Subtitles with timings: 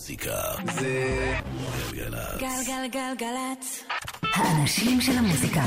[0.00, 0.34] המוזיקה
[0.74, 1.32] זה
[1.92, 2.40] גלגלצ.
[2.40, 3.84] גלגלגלגלצ.
[4.22, 5.62] האנשים של המוזיקה.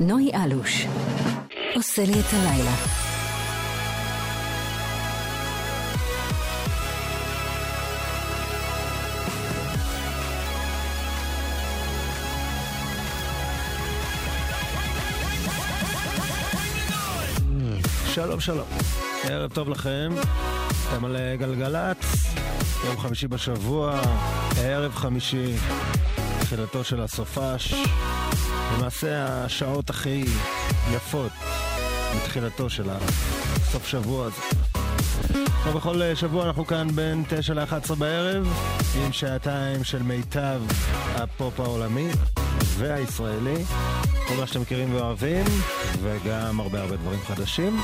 [0.00, 0.86] נוי אלוש.
[1.74, 2.72] עושה לי את הלילה.
[18.14, 18.68] שלום שלום,
[19.24, 20.12] ערב טוב לכם,
[20.88, 21.96] אתם על אה, גלגלצ,
[22.84, 24.00] יום חמישי בשבוע,
[24.58, 25.54] ערב חמישי,
[26.40, 27.74] תחילתו של הסופש,
[28.78, 30.24] למעשה השעות הכי
[30.94, 31.32] יפות
[32.16, 34.42] מתחילתו של הסוף שבוע הזה.
[35.62, 38.52] כמו בכל אה, שבוע אנחנו כאן בין 9 ל-11 בערב,
[38.96, 40.60] עם שעתיים של מיטב
[41.14, 42.08] הפופ העולמי
[42.76, 43.64] והישראלי.
[44.28, 45.44] כל מה שאתם מכירים ואוהבים,
[46.02, 47.80] וגם הרבה הרבה דברים חדשים.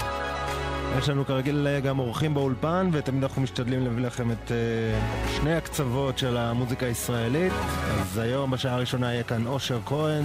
[0.98, 5.54] יש לנו כרגיל אה, גם אורחים באולפן, ותמיד אנחנו משתדלים להביא לכם את uh, שני
[5.54, 7.52] הקצוות של המוזיקה הישראלית.
[8.00, 10.24] אז היום בשעה הראשונה יהיה כאן אושר כהן,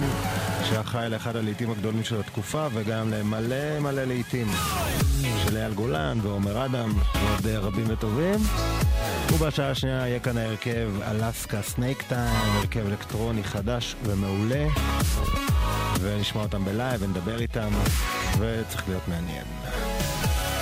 [0.64, 4.46] שאחראי לאחד הלעיתים הגדולים של התקופה, וגם למלא מלא לעיתים
[5.44, 8.40] של אייל גולן ועומר אדם ועוד uh, רבים וטובים.
[9.32, 14.66] ובשעה השנייה יהיה כאן ההרכב אלסקה סנייק טיים, הרכב אלקטרוני חדש ומעולה.
[16.00, 17.68] ונשמע אותם בלייב ונדבר איתם,
[18.38, 19.44] וצריך להיות מעניין.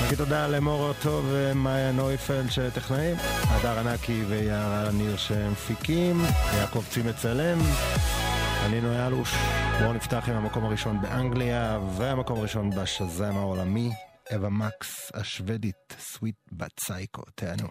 [0.05, 3.17] נגיד תודה למור טוב ומאיה נויפלד שטכנאים,
[3.49, 6.21] הדר ענקי ויערה ניר שמפיקים,
[6.57, 7.59] יעקב צי מצלם,
[8.67, 9.35] אני נוי אלוש.
[9.81, 13.91] בואו נפתח עם המקום הראשון באנגליה, והמקום הראשון בשזם העולמי,
[14.33, 17.69] אווה מקס השוודית, Sweet but Psycho, תיהנו.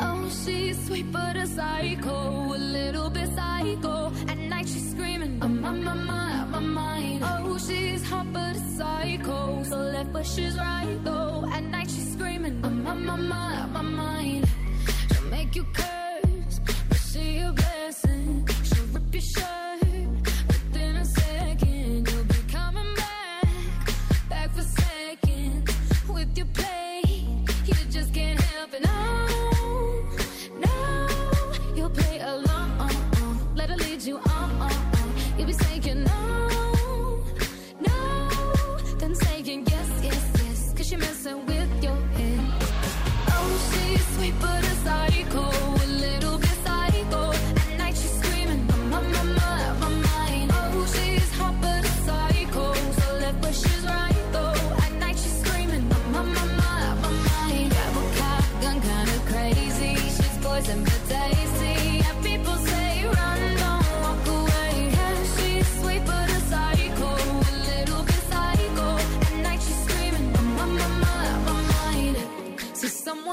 [0.00, 4.12] Oh, she's sweet but a psycho, a little bit psycho.
[4.28, 7.22] At night she's screaming, I'm out my mind, my mind.
[7.24, 11.48] Oh, she's hot but a psycho, so left but she's right though.
[11.52, 14.48] At night she's screaming, I'm out my mind, my mind.
[15.12, 18.48] She'll make you curse, but she a blessing.
[18.64, 19.83] She'll rip your shirt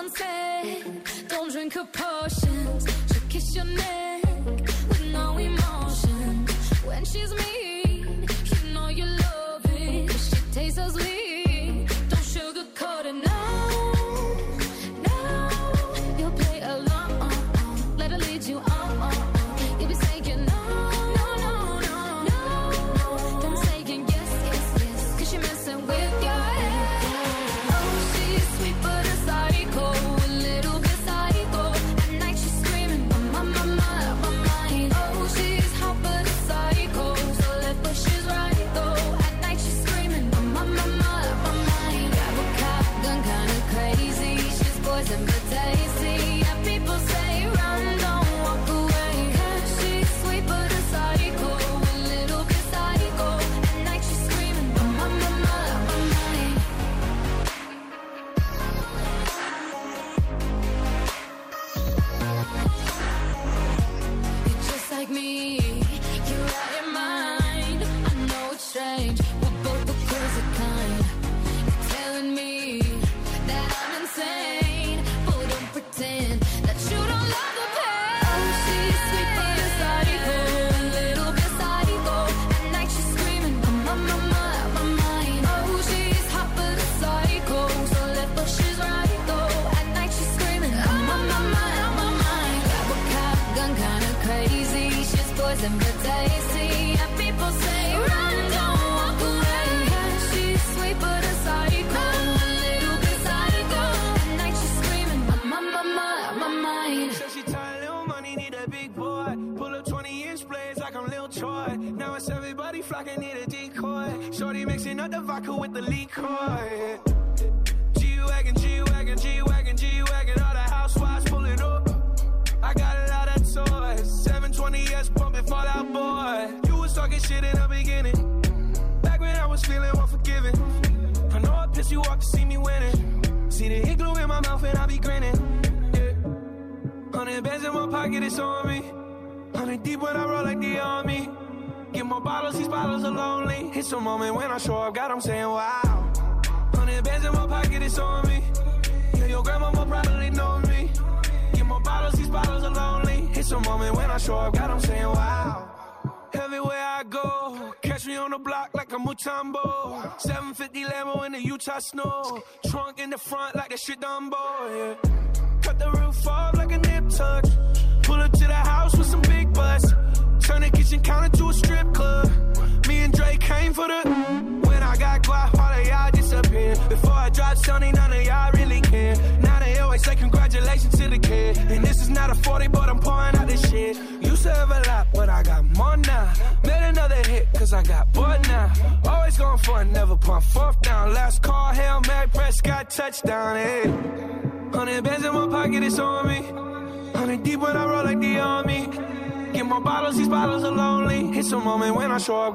[0.02, 2.86] someone said, don't drink her potions.
[3.12, 4.11] She'll kiss your neck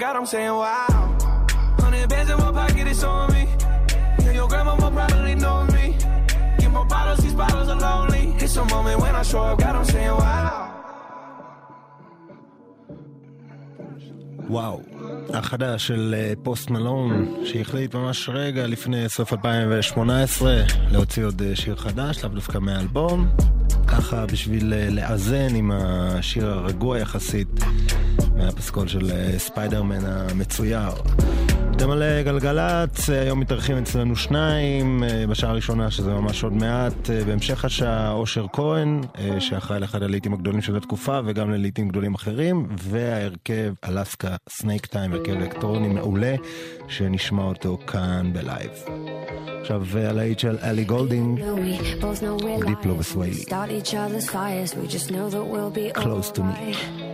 [0.07, 1.19] God, I'm saying wow.
[1.83, 3.43] Hundred bands in my pocket, it's on me.
[4.23, 5.85] Yeah, your grandma will probably know me.
[6.61, 8.25] Get more bottles, these bottles are lonely.
[8.45, 10.63] It's a moment when I show up, God, I'm saying wow.
[14.49, 14.81] וואו,
[15.35, 22.33] החדש של פוסט מלון, שהחליט ממש רגע לפני סוף 2018 להוציא עוד שיר חדש, לאו
[22.35, 23.29] דווקא מהאלבום,
[23.87, 27.49] ככה בשביל לאזן עם השיר הרגוע יחסית
[28.47, 30.91] מהפסקול של אה, ספיידרמן המצויר.
[31.77, 37.11] אתם על אה, גלגלצ, אה, היום מתארחים אצלנו שניים, בשעה הראשונה שזה ממש עוד מעט,
[37.27, 39.01] בהמשך השעה אושר כהן,
[39.39, 45.33] שאחראי לאחד הלהיטים הגדולים של התקופה וגם ללהיטים גדולים אחרים, וההרכב Alaska Snack Time, הרכב
[45.33, 46.35] אלקטרוני מעולה,
[46.89, 48.71] שנשמע אותו כאן בלייב.
[49.61, 51.41] עכשיו הלהיט של אלי גולדינג,
[52.67, 53.45] דיפלו וסוויי לי.
[55.95, 57.06] Close to me.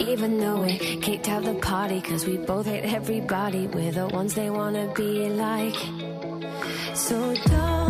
[0.00, 3.66] Even though we kicked out the party, cause we both hate everybody.
[3.66, 5.76] We're the ones they wanna be like.
[6.94, 7.89] So don't.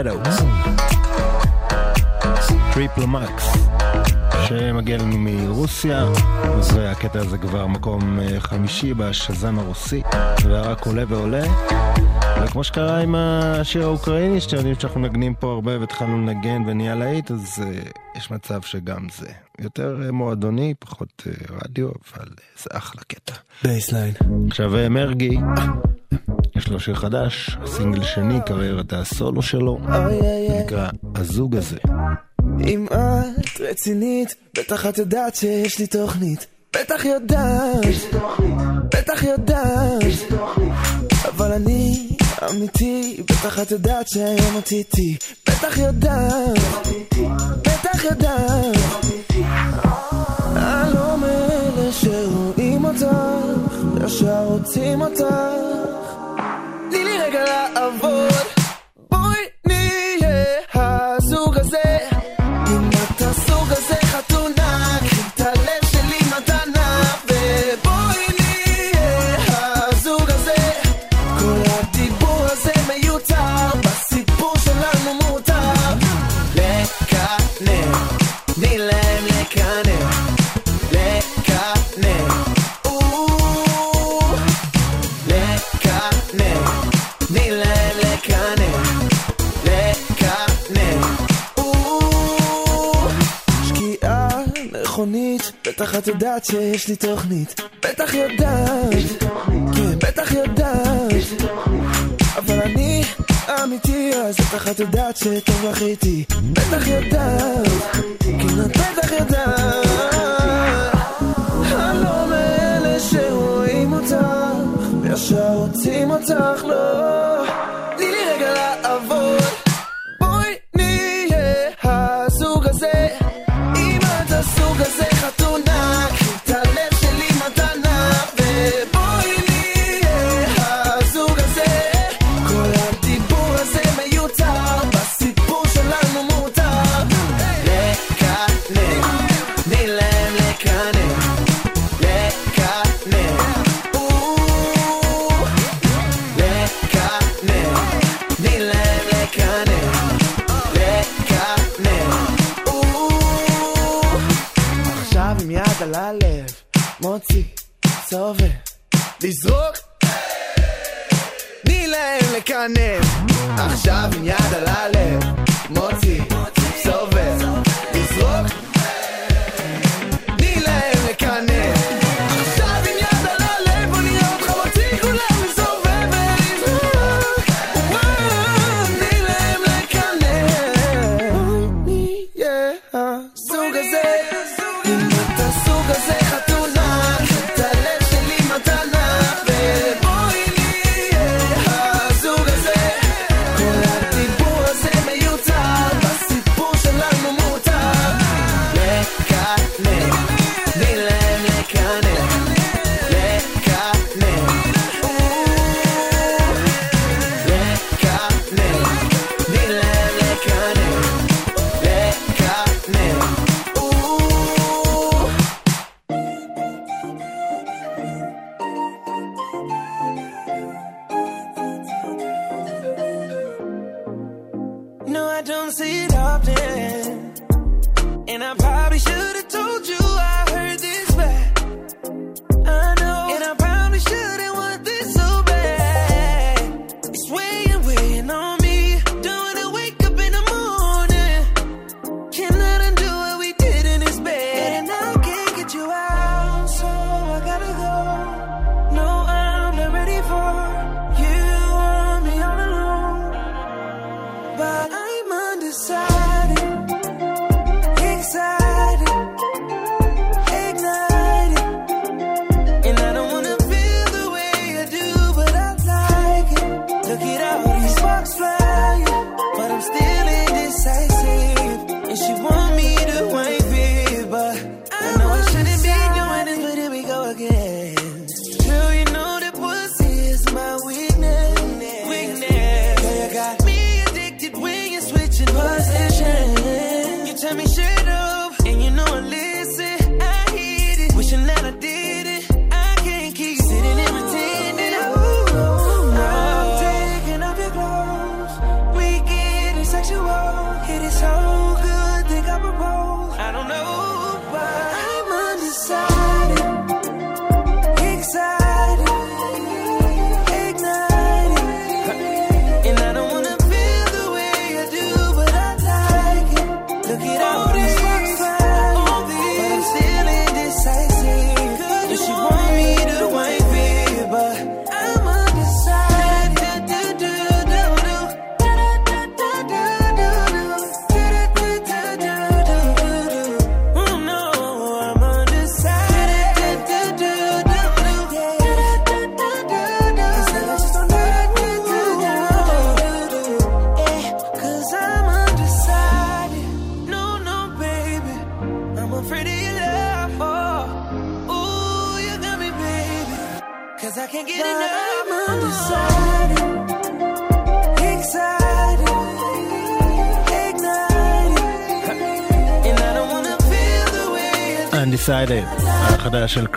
[0.00, 0.42] Shadows.
[2.74, 3.56] טריפל מקס,
[4.48, 6.04] שמגיע לנו מרוסיה,
[6.74, 10.02] והקטע הזה כבר מקום אה, חמישי בשזן הרוסי,
[10.44, 11.42] ורק עולה ועולה.
[12.44, 17.30] וכמו שקרה עם השיר האוקראיני, שאתם יודעים שאנחנו מנגנים פה הרבה והתחלנו לנגן ונהיה להיט,
[17.30, 19.28] אז אה, יש מצב שגם זה.
[19.58, 23.34] יותר אה, מועדוני, פחות אה, רדיו, אבל אה, זה אחלה קטע.
[23.64, 24.14] Bassline.
[24.48, 25.38] עכשיו מרגי,
[26.70, 29.78] יש לו שיר חדש, סינגל שני, קריירת הסולו שלו,
[30.60, 31.76] נקרא הזוג הזה.
[32.66, 36.46] אם את רצינית, בטח את יודעת שיש לי תוכנית.
[36.76, 37.86] בטח יודעת,
[38.84, 40.02] בטח יודעת,
[41.28, 42.08] אבל אני
[42.50, 45.16] אמיתי, בטח את יודעת שהיום את איתי.
[45.48, 46.58] בטח יודעת,
[47.58, 48.76] בטח יודעת,
[50.56, 53.06] אני לא מאלה שרואים אותך,
[54.06, 55.24] ישר רוצים אותך.
[57.32, 58.29] תני לי
[96.40, 97.60] יודעת שיש לי תוכנית.
[97.82, 99.22] בטח יודעת,
[99.74, 101.12] כן, בטח יודעת.
[102.36, 103.02] אבל אני
[103.62, 106.24] אמיתי, אז בטח את יודעת שטוב לך איתי.
[106.52, 107.68] בטח יודעת,
[108.20, 109.86] כן, את בטח יודעת.
[111.72, 114.14] אני לא מאלה שרואים אותך,
[115.02, 117.39] וישר רוצים אותך, לא.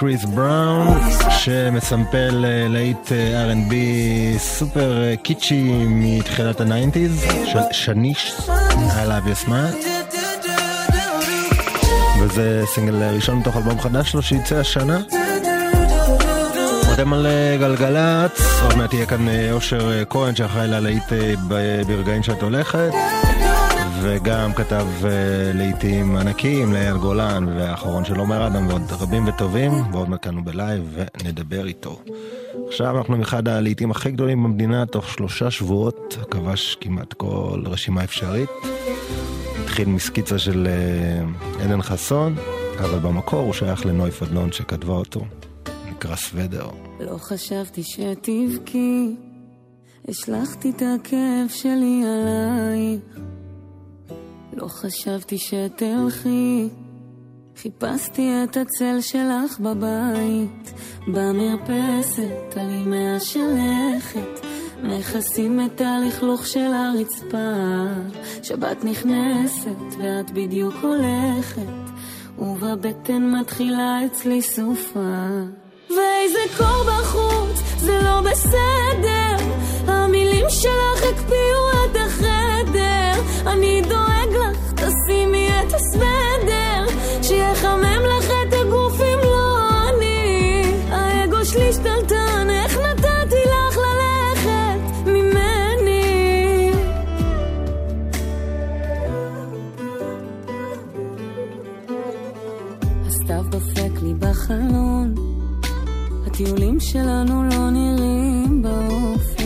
[0.04, 0.98] קריס בראון,
[1.30, 3.74] שמסמפל אה, להיט אה, R&B
[4.40, 8.36] סופר אה, קיטשי מתחילת הניינטיז, של שניס,
[8.70, 9.88] I Love Your Smile.
[12.22, 15.00] וזה סינגל ראשון מתוך אלבום חדש שלו שיצא השנה.
[16.94, 17.28] אתם על
[17.60, 21.14] גלגלצ, עוד מעט יהיה כאן אושר כהן שאחראי ללהיט
[21.48, 22.92] ב- ברגעים שאת הולכת.
[24.04, 25.06] וגם כתב אה,
[25.58, 30.46] לעיתים ענקים לאייל גולן, והאחרון של עומר אדם, ועוד רבים וטובים, ועוד מעט כאן הוא
[30.46, 32.02] בלייב, ונדבר איתו.
[32.68, 38.04] עכשיו אנחנו עם אחד הלעיתים הכי גדולים במדינה, תוך שלושה שבועות, כבש כמעט כל רשימה
[38.04, 38.50] אפשרית.
[39.64, 42.36] התחיל מסקיצה של uh, עדן חסון,
[42.80, 45.22] אבל במקור הוא שייך לנוי פדלון שכתבה אותו.
[45.90, 46.68] נקרא סוודר.
[47.00, 49.16] לא חשבתי שתבכי,
[50.08, 53.33] השלכתי את הכאב שלי עלייך.
[54.56, 56.68] לא חשבתי שתלכי,
[57.58, 60.74] חיפשתי את הצל שלך בבית,
[61.08, 64.46] במרפסת, על אמי השלכת.
[64.84, 67.54] מכסים את הלכלוך של הרצפה,
[68.44, 71.92] שבת נכנסת ואת בדיוק הולכת,
[72.38, 75.28] ובבטן מתחילה אצלי סופה.
[75.90, 79.36] ואיזה קור בחוץ, זה לא בסדר,
[79.88, 83.82] המילים שלך הקפיאו את החדר, אני
[84.34, 90.64] דואג לך, תשימי את הסוודר, שיחמם לך את הגוף אם לא אני.
[90.90, 96.72] האגו שלי שתלטן, איך נתתי לך ללכת ממני?
[103.08, 105.16] הסתיו דופק לי בחלון,
[106.28, 109.44] הטיולים שלנו לא נראים באופק.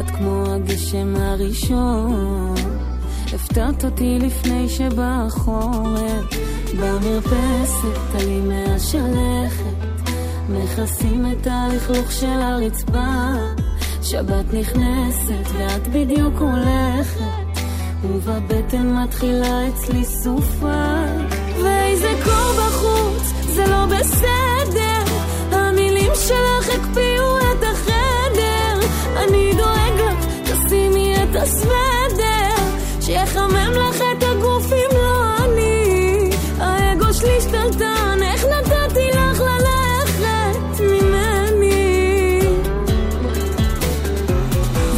[0.00, 2.55] את כמו הגשם הראשון,
[3.58, 6.24] הפתעת אותי לפני שבא החורף.
[6.80, 10.10] במרפסת על ימי השלכת,
[10.48, 13.32] מכסים את הלכלוך של הרצפה.
[14.02, 17.60] שבת נכנסת ואת בדיוק הולכת,
[18.04, 21.04] ובבטן מתחילה אצלי סופה.
[21.62, 25.14] ואיזה קור בחוץ, זה לא בסדר,
[25.52, 28.88] המילים שלך הקפיאו את החדר.
[29.16, 31.95] אני דואג לך, תשימי את הסוודר,
[33.06, 36.30] שיחמם לך את הגוף אם לא אני.
[36.58, 42.40] האגו שלי שתלטן, איך נתתי לך ללכת ממני?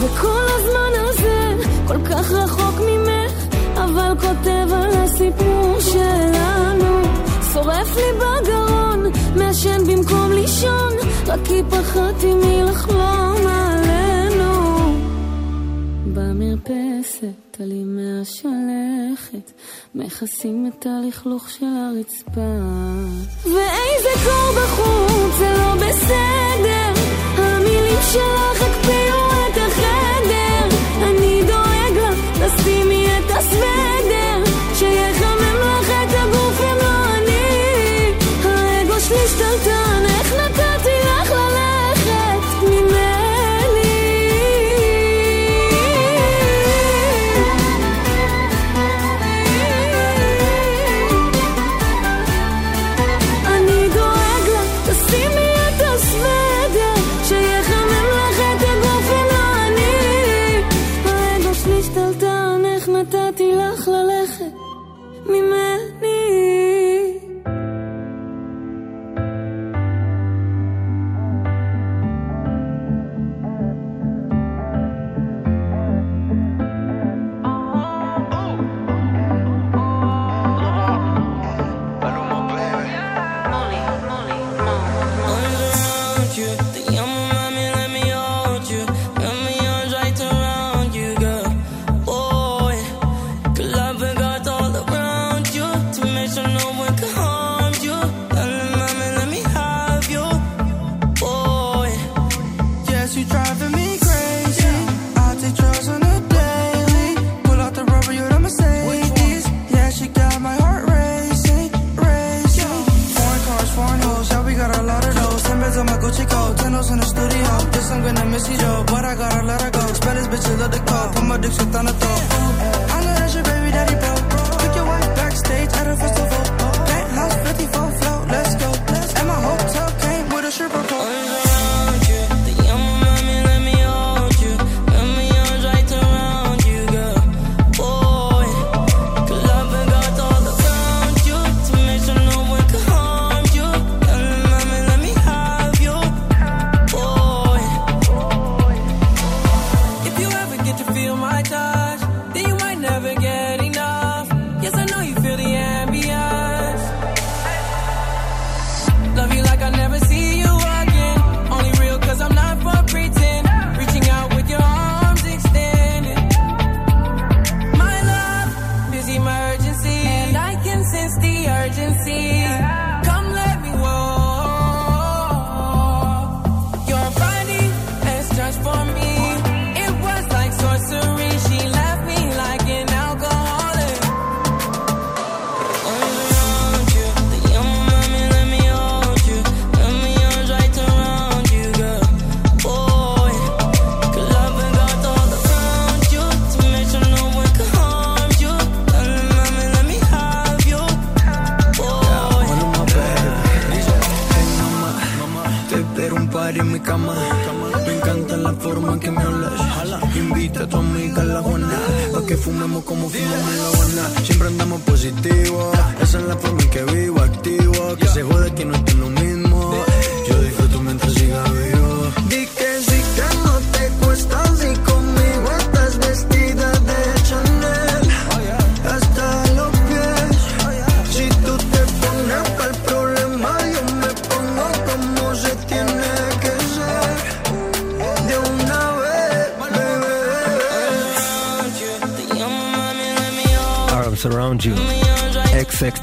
[0.00, 7.02] וכל הזמן הזה כל כך רחוק ממך, אבל כותב על הסיפור שלנו.
[7.52, 9.04] שורף לי בגרון,
[9.36, 10.92] מעשן במקום לישון,
[11.26, 14.94] רק כי פחדתי מלחלום עלינו.
[16.14, 16.87] במרפסת
[17.60, 19.52] על ימי השלכת,
[19.94, 22.40] מכסים את הלכלוך של הרצפה.
[23.44, 26.92] ואיזה קור בחוץ, זה לא בסדר,
[27.36, 28.67] המילים שלך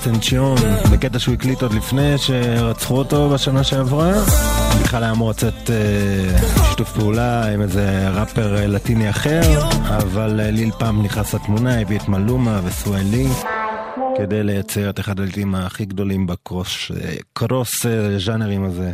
[0.06, 0.58] אקס אקסטנציון,
[0.92, 4.14] בקטע שהוא הקליט עוד לפני שרצחו אותו בשנה שעברה.
[4.84, 9.42] בכלל היה אמור לצאת אה, שיתוף פעולה עם איזה ראפר אה, לטיני אחר,
[9.98, 13.28] אבל אה, ליל פאמפ נכנס לתמונה, הביא את מלומה וסוויי לי.
[14.18, 16.92] כדי לייצר את אחד הלהיטים הכי גדולים ב cross
[17.34, 17.86] cross
[18.18, 18.92] ז'אנרים הזה,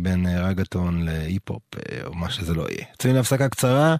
[0.00, 1.62] בין רגטון להיפ-הופ,
[2.06, 2.86] או מה שזה לא יהיה.
[2.92, 3.96] יוצאים להפסקה קצרה,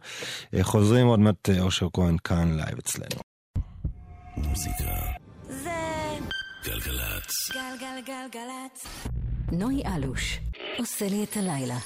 [0.60, 3.20] חוזרים עוד מעט אושר כהן כאן לייב אצלנו.
[4.36, 5.25] מוזיקה.
[9.51, 10.39] נוי אלוש
[10.77, 11.77] עושה לי את הלילה.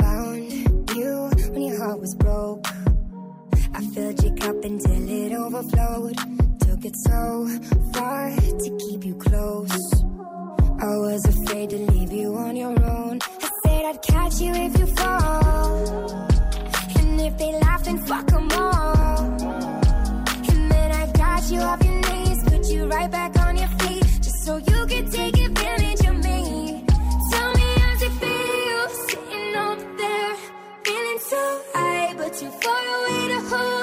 [0.00, 1.12] Found you
[1.52, 2.66] when your heart was broke.
[3.78, 6.16] I filled your cup until it overflowed.
[6.64, 7.20] Took it so
[7.94, 8.30] far
[8.62, 9.86] to keep you close.
[10.83, 13.19] I was afraid to leave you on your own.
[13.41, 16.11] I said I'd catch you if you fall.
[16.99, 19.19] And if they laugh, then fuck 'em all.
[20.51, 24.05] And then I got you off your knees, put you right back on your feet,
[24.25, 26.85] just so you could take advantage of me.
[27.31, 27.69] Tell me
[28.21, 30.35] feel sitting up there,
[30.83, 31.41] feeling so
[31.73, 33.82] high, but too far away to hold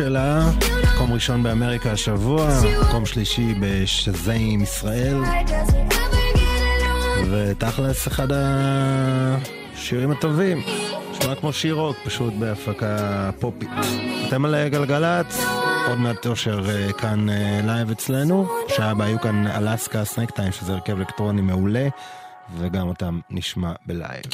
[0.00, 0.50] שלה,
[0.94, 2.48] מקום ראשון באמריקה השבוע,
[2.88, 5.16] מקום שלישי בשזאם ישראל?
[7.30, 10.62] ותכלס אחד השירים הטובים.
[11.10, 13.70] נשמע כמו שיר רוק, פשוט בהפקה פופית.
[14.28, 15.44] אתם על אה, גלגלצ,
[15.88, 18.48] עוד מעט אושר אה, כאן אה, לייב אצלנו.
[18.68, 21.88] שעה הבאה היו כאן Alaska Snack Time, שזה הרכב אלקטרוני מעולה,
[22.58, 24.24] וגם אותם נשמע בלייב.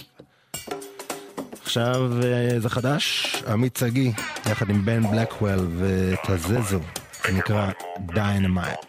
[1.62, 4.12] עכשיו אה, זה חדש, עמית שגיא,
[4.50, 6.80] יחד עם בן בלקוול ותזזו,
[7.24, 8.85] זה נקרא Dynamite.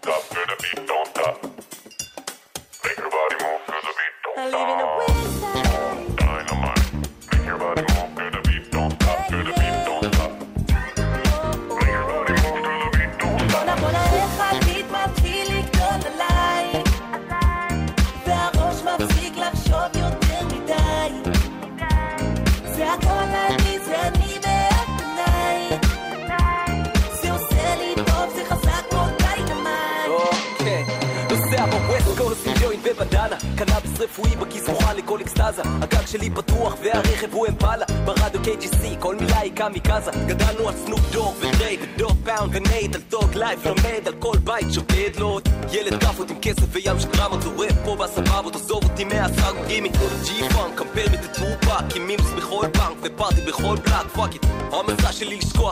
[40.02, 44.38] קמיקזה גדלנו על סנופ דוג ודרייק ודוג פאונד ונייט על טוג לייב לומד על כל
[44.44, 45.28] בית שוקד לו.
[45.28, 49.90] עוד ילד כאפות עם כסף וים של גרמות זורק פה בסבבות עזוב אותי מהסאג גימי
[50.26, 54.46] ג'י פאנק קמפל מטטופק עם מינוס בכל בנק ופארטי בכל בלאק פאק איט.
[54.72, 55.67] המסע שלי התחיל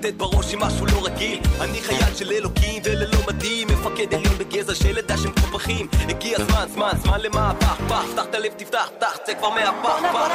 [0.00, 1.40] לתת בראש עם משהו לא רגיל.
[1.60, 6.92] אני חייל של אלוקים וללא מדים מפקד עליון בגזע של עדה שמקופחים הגיע הזמן זמן
[7.02, 10.30] זמן למהפך פח פתח את הלב תפתח פתח צא כבר מהפח פח.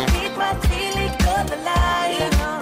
[0.00, 2.59] מתחיל מתחיל לגדול עליי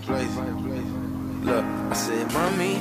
[0.00, 0.36] fireplace.
[1.44, 2.78] Look, I said, mommy,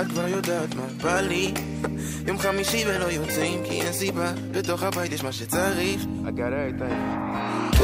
[0.00, 1.54] את כבר יודעת מה בא לי.
[2.28, 4.32] יום חמישי ולא יוצאים כי אין סיבה.
[4.50, 6.02] בתוך הבית יש מה שצריך.
[6.24, 7.28] Got everything.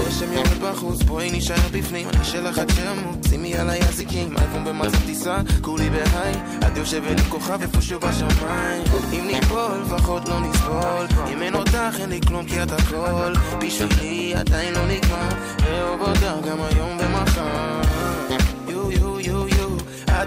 [0.07, 2.09] גשם יורד בחוץ, בואי נישאר בפנים.
[2.09, 4.37] אני שלך עד שאמות, שימי עליי אזיקים.
[4.39, 6.33] אייפון במצב טיסה, כולי בהיי.
[6.67, 8.83] את יושבת עם כוכב איפשהו בשמיים.
[9.13, 11.07] אם ניפול, לפחות לא נסבול.
[11.33, 13.33] אם אין אותך, אין לי כלום כי את הכל.
[13.61, 15.29] בשבילי עדיין לא נגמר.
[15.71, 18.04] לאהוב אותך גם היום ומחר.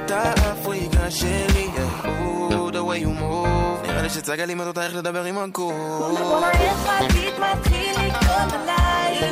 [0.05, 1.67] את האפריקה שלי.
[2.03, 3.87] Ooh, the way you move.
[3.87, 5.73] נראה לי שצגה לימד אותה איך לדבר עם הגוף.
[5.73, 9.31] בוא נראה חזית מתחיל לגדול עליי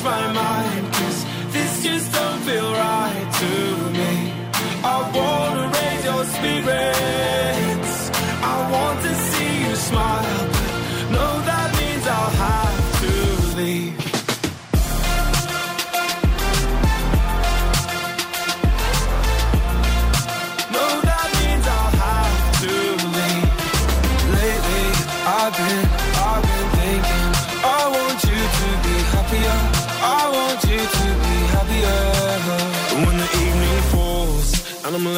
[0.00, 4.32] Change my mind, cause this just don't feel right to me.
[4.82, 7.49] I wanna raise your spirits.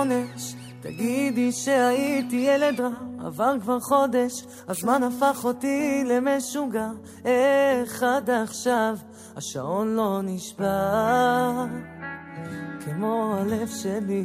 [0.00, 2.90] עונש, תגידי שהייתי ילד רע,
[3.24, 6.88] עבר כבר חודש, הזמן הפך אותי למשוגע.
[7.24, 8.96] איך עד עכשיו
[9.36, 11.64] השעון לא נשבר?
[12.84, 14.24] כמו הלב שלי,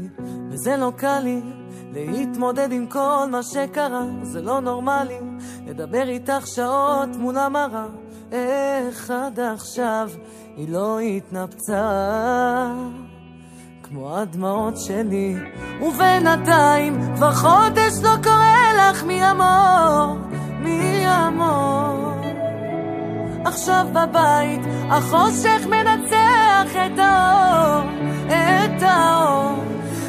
[0.50, 1.42] וזה לא קל לי
[1.94, 5.20] להתמודד עם כל מה שקרה, זה לא נורמלי
[5.66, 7.86] לדבר איתך שעות מול המראה.
[8.32, 10.10] איך עד עכשיו
[10.56, 12.74] היא לא התנפצה?
[13.90, 15.36] כמו הדמעות שלי,
[15.82, 20.18] ובינתיים כבר חודש לא קורא לך מי אמור,
[20.60, 22.22] מי אמור.
[23.46, 27.90] עכשיו בבית החושך מנצח את האור,
[28.28, 29.64] את האור.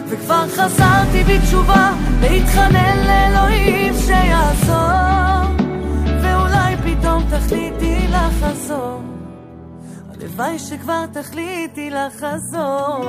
[0.08, 5.66] וכבר חזרתי בתשובה להתחנן לאלוהים שיעזור,
[6.22, 9.15] ואולי פתאום תחליטי לחזור.
[10.26, 13.04] הלוואי שכבר תחליטי לחזור.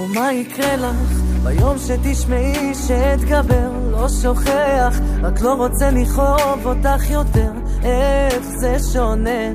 [0.00, 3.70] ומה יקרה לך ביום שתשמעי שאתגבר?
[3.90, 7.52] לא שוכח, רק לא רוצה לכאוב אותך יותר.
[7.82, 9.52] איך זה שונה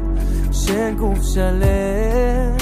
[0.52, 2.56] שגוף שלם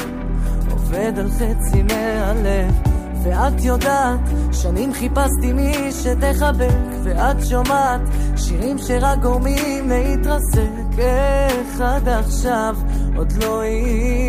[0.72, 2.87] עובד על חצי מהלב.
[3.28, 4.20] ואת יודעת,
[4.52, 8.02] שנים חיפשתי מי שתחבק, ואת שומעת
[8.38, 10.98] שירים שרק גורמים להתרסק.
[10.98, 12.76] איך עד עכשיו
[13.18, 13.62] עוד לא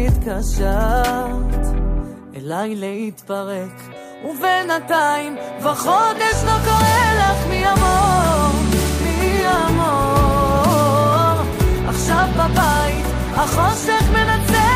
[0.07, 1.67] התקשרת
[2.37, 3.83] אליי להתפרק,
[4.25, 8.53] ובינתיים כבר חודש לא קורא לך מי אמור,
[9.03, 11.43] מי אמור.
[11.89, 14.68] עכשיו בבית החושך מנצח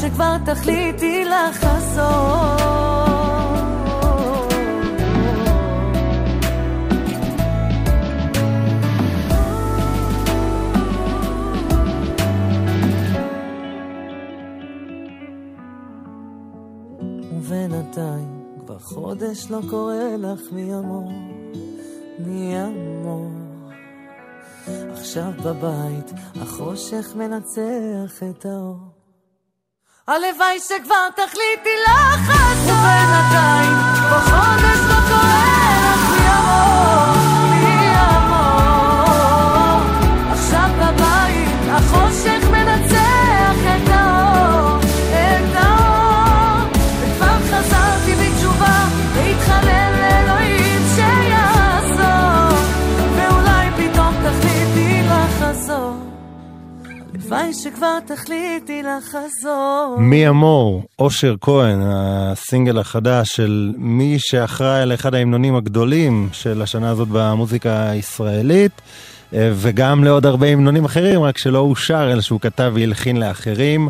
[0.00, 2.70] שכבר תחליטי לחזור.
[17.32, 21.12] ובינתיים כבר חודש לא קורא לך מי אמור,
[22.18, 23.30] מי אמור.
[24.92, 28.89] עכשיו בבית החושך מנצח את האור.
[30.10, 32.50] הלוואי שכבר תחליטי לחזור.
[32.62, 35.40] ובינתיים כבר חודש לא קורא
[35.84, 36.26] לך מי
[57.50, 59.96] הלוואי שכבר תחליטי לחזור.
[59.98, 66.90] מי אמור, אושר כהן, הסינגל החדש של מי שאחראי על אחד ההמנונים הגדולים של השנה
[66.90, 68.72] הזאת במוזיקה הישראלית,
[69.32, 73.88] וגם לעוד הרבה המנונים אחרים, רק שלא אושר, אלא שהוא כתב והלחין לאחרים.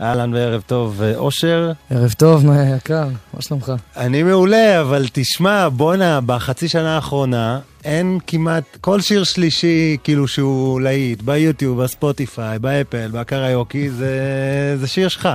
[0.00, 1.72] אהלן וערב טוב, אה, אושר.
[1.90, 3.08] ערב טוב, מה יקר?
[3.34, 3.72] מה שלומך?
[3.96, 10.80] אני מעולה, אבל תשמע, בואנה, בחצי שנה האחרונה אין כמעט, כל שיר שלישי כאילו שהוא
[10.80, 15.28] להיט, ביוטיוב, בספוטיפיי, באפל, בקריוקי, זה, זה שיר שלך.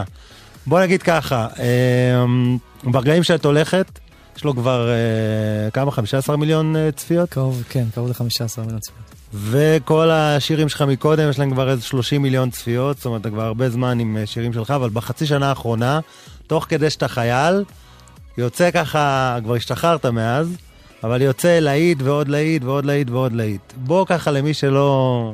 [0.68, 2.26] בוא נגיד ככה, אה,
[2.84, 4.00] ברגעים שאת הולכת,
[4.38, 5.92] יש לו כבר אה, כמה?
[5.92, 7.30] 15 מיליון אה, צפיות?
[7.30, 9.05] קרוב, כן, קרוב ל-15 מיליון צפיות.
[9.36, 13.42] וכל השירים שלך מקודם, יש להם כבר איזה 30 מיליון צפיות, זאת אומרת, אתה כבר
[13.44, 16.00] הרבה זמן עם אה, שירים שלך, אבל בחצי שנה האחרונה,
[16.48, 17.64] תוך כדי שאתה חייל,
[18.38, 20.48] יוצא ככה, כבר השתחררת מאז,
[21.04, 23.74] אבל יוצא להיט ועוד להיט ועוד להיט ועוד להיט.
[23.76, 25.34] בוא ככה למי שלא...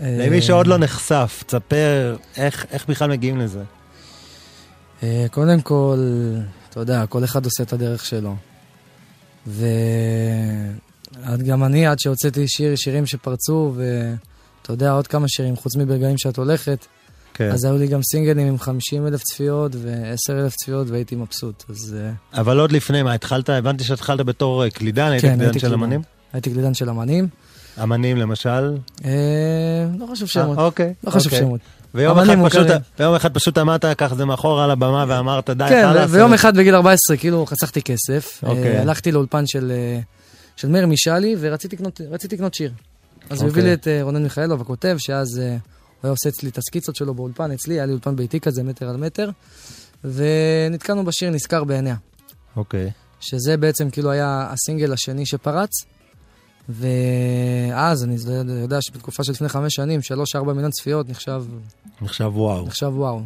[0.00, 3.62] למי שעוד לא נחשף, תספר איך, איך בכלל מגיעים לזה.
[5.02, 5.98] אה, קודם כל,
[6.70, 8.36] אתה יודע, כל אחד עושה את הדרך שלו.
[11.26, 16.18] ועד גם אני, עד שהוצאתי שיר, שירים שפרצו, ואתה יודע, עוד כמה שירים, חוץ מברגעים
[16.18, 16.86] שאת הולכת,
[17.34, 17.50] כן.
[17.50, 21.64] אז היו לי גם סינגלים עם 50 אלף צפיות ו-10 אלף צפיות, והייתי מבסוט.
[21.68, 25.44] אז אה, אבל עוד לפני, מה, התחלת, הבנתי שהתחלת בתור אה, קלידן, היית כן, קלידן
[25.44, 25.74] הייתי של.
[25.74, 26.02] אמנים?
[26.32, 27.28] הייתי קלידן של אמנים.
[27.82, 28.76] אמנים למשל?
[29.04, 29.10] אה,
[29.98, 30.58] לא חשוב שמות.
[30.58, 30.94] אה, אוקיי.
[31.04, 31.38] לא חשוב אוקיי.
[31.38, 31.60] שמות.
[31.94, 32.66] ויום אחד, פשוט.
[32.98, 36.10] ויום אחד פשוט עמדת ככה מאחורה על הבמה ואמרת, די, כן, חלאס.
[36.10, 38.40] ויום אחד בגיל 14, כאילו, חסכתי כסף.
[38.42, 38.76] אוקיי.
[38.76, 40.00] אה, הלכתי לאולפן של אה,
[40.60, 41.76] של מאיר משאלי, ורציתי
[42.36, 42.72] לקנות- שיר.
[43.30, 43.62] אז הוא הביא אוקיי.
[43.62, 45.58] לי את אה, רונן מיכאלוב, הכותב, שאז אה, הוא
[46.02, 48.96] היה עושה אצלי את הסקיצות שלו באולפן, אצלי, היה לי אולפן ביתי כזה, מטר על
[48.96, 49.30] מטר,
[50.04, 51.96] ונתקענו בשיר נזכר בעיניה.
[52.56, 52.90] אוקיי.
[53.20, 55.70] שזה בעצם כאילו היה הסינגל השני שפרץ.
[56.68, 58.16] ואז אני
[58.62, 61.44] יודע שבתקופה של לפני חמש שנים, שלוש, ארבע מיליון צפיות נחשב,
[62.02, 62.66] נחשב וואו.
[62.66, 63.22] נחשב וואו.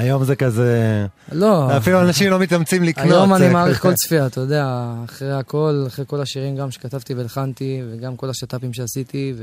[0.00, 1.06] היום זה כזה...
[1.32, 1.76] לא.
[1.76, 3.06] אפילו אנשים לא מתאמצים לקנות.
[3.06, 3.82] היום אני מעריך.
[3.82, 8.72] כל צפייה, אתה יודע, אחרי הכל, אחרי כל השירים גם שכתבתי והלחנתי, וגם כל השת"פים
[8.72, 9.34] שעשיתי,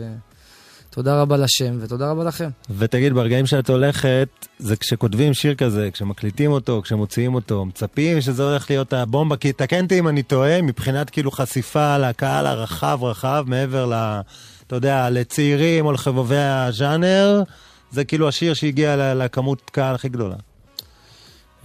[0.90, 2.50] ותודה רבה לשם, ותודה רבה לכם.
[2.78, 4.28] ותגיד, ברגעים שאת הולכת,
[4.60, 9.84] זה כשכותבים שיר כזה, כשמקליטים אותו, כשמוציאים אותו, מצפים שזה הולך להיות הבומבה, כי תקן
[9.84, 14.22] אותי אם אני טועה, מבחינת כאילו חשיפה לקהל הרחב רחב, מעבר ל...
[14.68, 17.44] אתה יודע, לצעירים או לחבובי הז'אנר,
[17.92, 20.36] זה כאילו השיר שהגיע לכמות קהל הכי גדולה.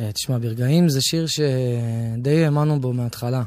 [0.00, 3.42] אה, תשמע, ברגעים זה שיר שדי האמנו בו מההתחלה.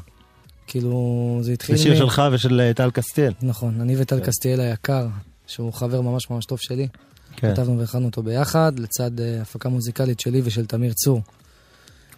[0.66, 1.76] כאילו, זה התחיל...
[1.76, 3.32] זה שיר מ- שלך ושל אה, טל קסטיאל.
[3.42, 5.06] נכון, אני וטל קסטיאל היקר,
[5.46, 6.88] שהוא חבר ממש ממש טוב שלי.
[7.36, 7.52] כן.
[7.52, 11.20] כתבנו והכנו אותו ביחד, לצד אה, הפקה מוזיקלית שלי ושל תמיר צור.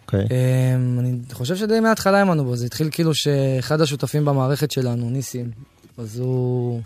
[0.05, 0.27] אוקיי.
[0.75, 5.51] אמ, אני חושב שדי מההתחלה האמנו בו, זה התחיל כאילו שאחד השותפים במערכת שלנו, ניסים,
[5.97, 6.81] אז הוא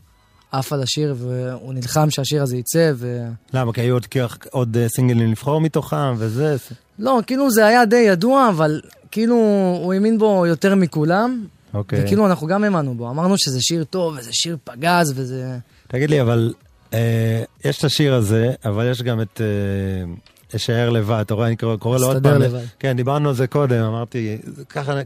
[0.53, 3.27] עף על השיר והוא נלחם שהשיר הזה יצא, ו...
[3.53, 3.73] למה?
[3.73, 4.05] כי היו עוד,
[4.51, 6.55] עוד אה, סינגלים לבחור מתוכם וזה.
[6.99, 8.81] לא, כאילו זה היה די ידוע, אבל
[9.11, 9.35] כאילו
[9.83, 12.03] הוא האמין בו יותר מכולם, אוקיי.
[12.03, 15.57] וכאילו אנחנו גם האמנו בו, אמרנו שזה שיר טוב, וזה שיר פגז, וזה...
[15.87, 16.53] תגיד לי, אבל
[16.93, 20.13] אה, יש את השיר הזה, אבל יש גם את אה,
[20.55, 22.41] אשאר לבד, אתה רואה, אני קורא, קורא לו עוד פעם.
[22.41, 22.59] לבד.
[22.79, 24.37] כן, דיברנו על זה קודם, אמרתי,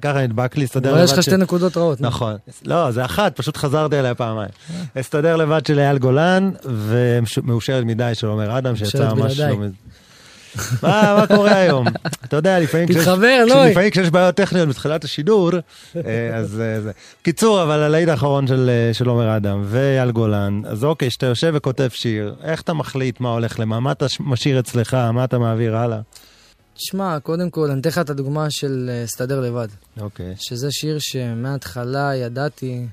[0.02, 1.04] ככה, נדבק לי, אסתדר לבד.
[1.04, 2.02] יש לך ש- שתי נקודות רעות.
[2.02, 2.36] נכון.
[2.66, 4.50] לא, זה אחת, פשוט חזרתי עליה פעמיים.
[5.00, 9.39] אסתדר לבד של אייל גולן, ומאושרת מדי של עומר אדם, שיצא ממש...
[10.84, 11.88] מה, קורה היום?
[12.26, 12.88] אתה יודע, לפעמים
[13.91, 15.52] כשיש- בעיות טכניות בתחילת השידור,
[15.95, 16.91] אה, אז אה, זה.
[17.22, 21.52] קיצור, אבל הלהיט האחרון של אה, של עומר אדם ואייל גולן, אז אוקיי, שאתה יושב
[21.56, 23.80] וכותב שיר, איך אתה מחליט מה הולך למה?
[23.80, 24.93] מה אתה משאיר אצלך?
[24.93, 26.00] מה אתה מעביר הלאה?
[26.76, 29.68] תשמע, קודם כל, אני אתן לך את הדוגמה של אסתדר לבד.
[30.00, 30.34] אוקיי.
[30.39, 32.86] שזה שיר שמההתחלה ידעתי...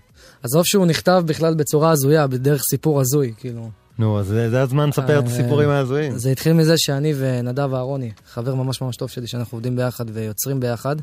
[0.42, 3.70] עזוב שהוא נכתב בכלל בצורה הזויה, בדרך סיפור הזוי, כאילו.
[3.98, 6.18] נו, אז זה זה הזמן לספר את אה, הסיפורים ההזויים.
[6.18, 10.60] זה התחיל מזה שאני ונדב אהרוני, חבר ממש ממש טוב שלי, שאנחנו עובדים ביחד ויוצרים
[10.60, 10.96] ביחד.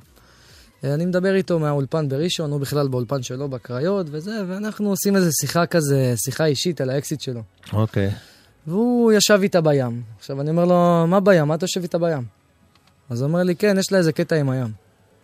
[0.83, 5.31] אה, אני מדבר איתו מהאולפן בראשון, הוא בכלל באולפן שלו בקריות וזה, ואנחנו עושים איזה
[5.41, 7.41] שיחה כזה, שיחה אישית על האקסיט שלו.
[7.73, 8.11] אוקיי.
[8.67, 10.01] והוא ישב איתה בים.
[10.19, 11.47] עכשיו אני אומר לו, מה בים?
[11.47, 12.23] מה אתה יושב איתה בים?
[13.09, 14.71] אז הוא אומר לי, כן, יש לה איזה קטע עם הים.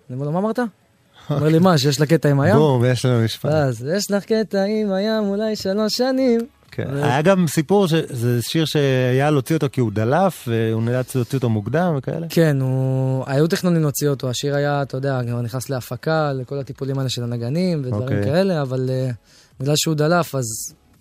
[0.10, 0.60] אני אומר לו, מה אמרת?
[0.60, 2.56] הוא אומר לי, מה, שיש לה קטע עם הים?
[2.56, 3.52] בום, יש לנו משפט.
[3.52, 6.40] אז יש לך קטע עם הים אולי שלוש שנים.
[6.72, 6.88] כן.
[6.94, 11.38] ו- היה גם סיפור שזה שיר שאייל הוציא אותו כי הוא דלף, והוא נאלץ להוציא
[11.38, 12.28] אותו מוקדם וכאלה.
[12.30, 13.24] כן, הוא...
[13.28, 17.24] היו תכנונים להוציא אותו, השיר היה, אתה יודע, כבר נכנס להפקה, לכל הטיפולים האלה של
[17.24, 18.24] הנגנים ודברים אוקיי.
[18.24, 19.14] כאלה, אבל uh,
[19.60, 20.46] בגלל שהוא דלף, אז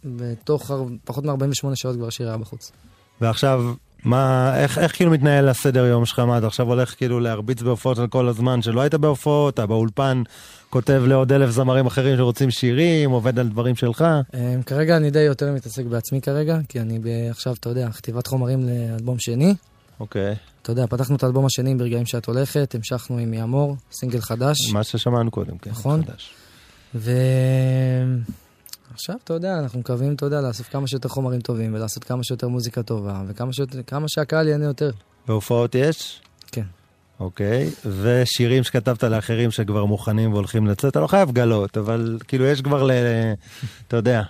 [0.05, 2.73] בתוך הר- פחות מ-48 שעות כבר השיר היה בחוץ.
[3.21, 3.63] ועכשיו,
[4.07, 6.19] מה, איך, איך כאילו מתנהל הסדר יום שלך?
[6.19, 10.23] מה, אתה עכשיו הולך כאילו להרביץ בהופעות על כל הזמן שלא היית בהופעות, אתה באולפן
[10.71, 14.05] כותב לעוד אלף זמרים אחרים שרוצים שירים, עובד על דברים שלך?
[14.33, 14.37] Um,
[14.67, 16.99] כרגע אני די יותר מתעסק בעצמי כרגע, כי אני
[17.31, 19.55] עכשיו, אתה יודע, כתיבת חומרים לאלבום שני.
[20.01, 20.35] אוקיי.
[20.63, 24.71] אתה יודע, פתחנו את האלבום השני ברגעים שאת הולכת, המשכנו עם יעמור, סינגל חדש.
[24.73, 25.71] מה ששמענו קודם, כן.
[25.71, 26.03] נכון.
[26.03, 26.35] חדש.
[28.97, 32.49] ועכשיו, אתה יודע, אנחנו מקווים, אתה יודע, לאסוף כמה שיותר חומרים טובים ולעשות כמה שיותר
[32.49, 34.91] מוזיקה טובה, וכמה שיותר, כמה שהקהל ייהנה יותר.
[35.27, 36.21] בהופעות יש?
[36.53, 36.63] כן.
[37.21, 37.71] אוקיי,
[38.03, 42.83] ושירים שכתבת לאחרים שכבר מוכנים והולכים לצאת, אתה לא חייב גלות, אבל כאילו יש כבר
[42.83, 42.91] ל...
[43.89, 44.23] אתה יודע.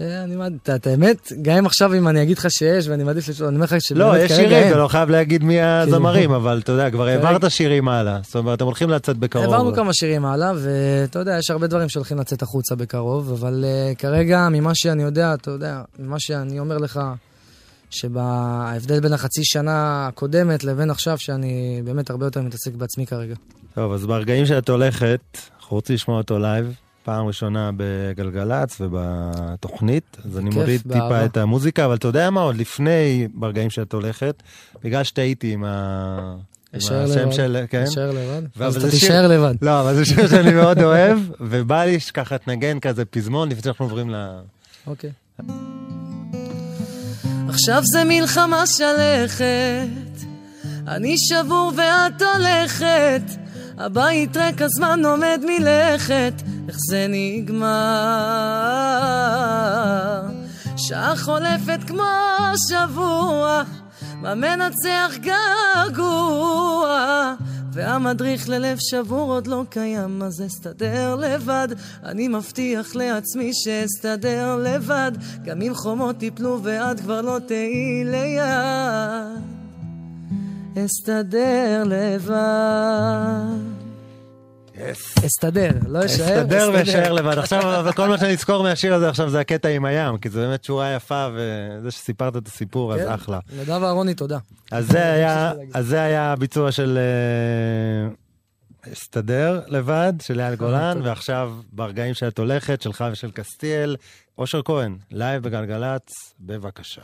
[0.00, 3.28] אה, אני מעדיף, את האמת, גם אם עכשיו אם אני אגיד לך שיש, ואני מעדיף
[3.28, 4.68] לשאול, אני אומר לך שבאמת לא, יש כרגע שירים, אין.
[4.68, 8.18] אתה לא חייב להגיד מי הזמרים, אבל אתה יודע, כבר כרגע- העברת שירים הלאה.
[8.22, 9.44] זאת אומרת, אתם הולכים לצאת בקרוב.
[9.44, 13.96] העברנו כמה שירים הלאה, ואתה יודע, יש הרבה דברים שהולכים לצאת החוצה בקרוב, אבל uh,
[13.98, 17.00] כרגע, ממה שאני יודע, אתה יודע, ממה שאני אומר לך,
[17.90, 23.34] שההבדל בין החצי שנה הקודמת לבין עכשיו, שאני באמת הרבה יותר מתעסק בעצמי כרגע.
[23.74, 25.20] טוב, אז ברגעים שאת הולכת,
[25.60, 26.72] אנחנו רוצים לשמוע אותו לייב,
[27.04, 31.04] פעם ראשונה בגלגלצ ובתוכנית, אז אני מוריד באהבה.
[31.04, 34.42] טיפה את המוזיקה, אבל אתה יודע מה, עוד לפני ברגעים שאת הולכת,
[34.84, 36.34] בגלל שטעיתי עם ה...
[36.78, 37.32] אשאר לבד.
[37.32, 37.82] של, כן?
[37.82, 38.42] אשאר לבד.
[38.60, 39.54] אז אתה תישאר לבד.
[39.62, 43.84] לא, אבל זה שיר שאני מאוד אוהב, ובא לי שככה תנגן כזה פזמון לפני שאנחנו
[43.84, 44.14] עוברים ל...
[44.86, 45.10] אוקיי.
[47.48, 50.26] עכשיו זה מלחמה שלכת,
[50.88, 53.22] אני שבור ואת הולכת,
[53.80, 56.32] הבית ריק הזמן עומד מלכת,
[56.68, 57.66] איך זה נגמר?
[60.76, 62.02] שעה חולפת כמו
[62.70, 63.62] שבוע,
[64.14, 67.34] מה מנצח געגוע?
[67.72, 71.68] והמדריך ללב שבור עוד לא קיים, אז אסתדר לבד.
[72.04, 75.12] אני מבטיח לעצמי שאסתדר לבד,
[75.44, 79.59] גם אם חומות תיפלו ואת כבר לא תהיי ליד.
[80.84, 82.30] אסתדר לבד.
[85.26, 87.38] אסתדר, לא אשאר, אסתדר ואשאר לבד.
[87.38, 90.64] עכשיו, כל מה שאני אזכור מהשיר הזה עכשיו זה הקטע עם הים, כי זו באמת
[90.64, 93.08] שורה יפה, וזה שסיפרת את הסיפור, אז כן.
[93.08, 93.38] אחלה.
[93.60, 94.38] נדב אהרוני, תודה.
[94.70, 101.08] אז זה היה, אז זה היה הביצוע של אה, אסתדר לבד, של אייל גולן, תודה.
[101.08, 103.96] ועכשיו ברגעים שאת הולכת, שלך ושל קסטיאל,
[104.38, 107.02] אושר כהן, לייב בגלגלצ, בבקשה.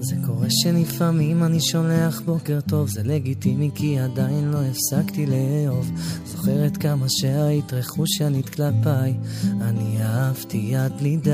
[0.00, 5.90] זה קורה שלפעמים אני שולח בוקר טוב, זה לגיטימי כי עדיין לא הפסקתי לאהוב.
[6.24, 9.14] זוכרת כמה שהיית רכושנית כלפיי,
[9.60, 11.30] אני אהבתי עד בלי די,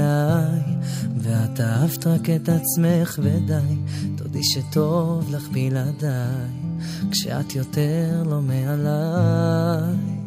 [1.19, 3.77] ואת אהבת רק את עצמך ודי.
[4.17, 6.51] תודי שטוב לך בלעדיי,
[7.11, 10.26] כשאת יותר לא מעליי.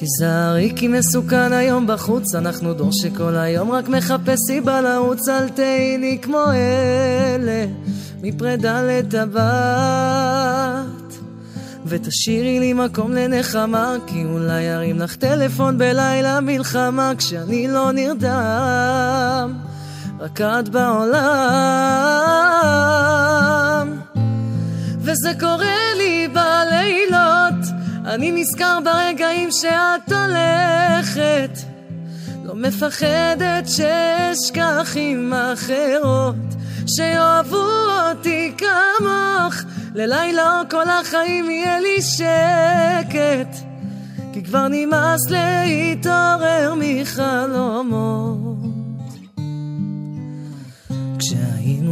[0.00, 5.98] תיזהרי כי מסוכן היום בחוץ, אנחנו דור שכל היום רק מחפש סיבה לרוץ, אל תהי
[5.98, 7.66] לי כמו אלה,
[8.22, 10.40] מפרידה לטבעת.
[11.86, 19.54] ותשאירי לי מקום לנחמה, כי אולי ירים לך טלפון בלילה מלחמה, כשאני לא נרדם,
[20.20, 21.20] רק את בעולם.
[25.00, 27.09] וזה קורה לי בלילות,
[28.10, 31.50] אני נזכר ברגעים שאת הולכת.
[32.44, 36.34] לא מפחדת שאשכח עם אחרות,
[36.86, 37.66] שיאהבו
[38.10, 39.54] אותי כמוך.
[39.94, 43.56] ללילה או כל החיים יהיה לי שקט,
[44.32, 48.40] כי כבר נמאס להתעורר מחלומות.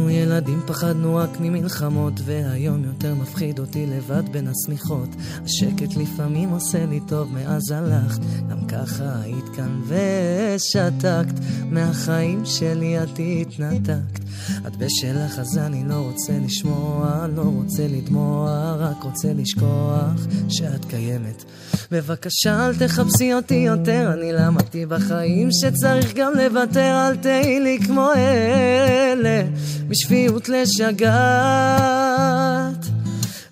[0.09, 5.09] ילדים פחדנו רק ממלחמות והיום יותר מפחיד אותי לבד בין השמיכות.
[5.45, 11.39] השקט לפעמים עושה לי טוב מאז הלכת גם ככה היית כאן ושתקת.
[11.71, 14.28] מהחיים שלי את התנתקת
[14.67, 21.43] את בשלך אז אני לא רוצה לשמוע לא רוצה לדמוע רק רוצה לשכוח שאת קיימת.
[21.91, 28.09] בבקשה אל תחפשי אותי יותר אני למדתי בחיים שצריך גם לוותר אל תהי לי כמו
[28.15, 29.43] אלה
[29.89, 31.89] משפיות לשגעת.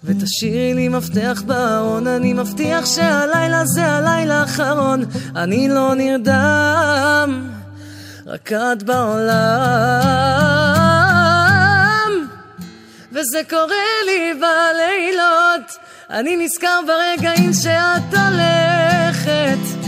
[0.07, 5.03] ותשאירי לי מפתח בארון אני מבטיח שהלילה זה הלילה האחרון
[5.35, 7.49] אני לא נרדם
[8.25, 10.46] רק את בעולם
[13.19, 15.77] וזה קורה לי בלילות.
[16.09, 19.87] אני נזכר ברגעים שאת הולכת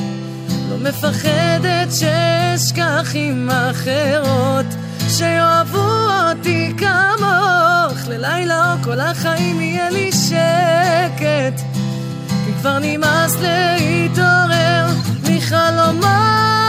[0.69, 4.65] לא מפחדת שאשכח עם אחרות
[5.09, 5.89] שיאהבו
[6.30, 8.07] אותי כמוך.
[8.07, 11.61] ללילה או כל החיים יהיה לי שקט.
[12.45, 14.88] כי כבר נמאס להתעורר
[15.30, 16.68] מחלומות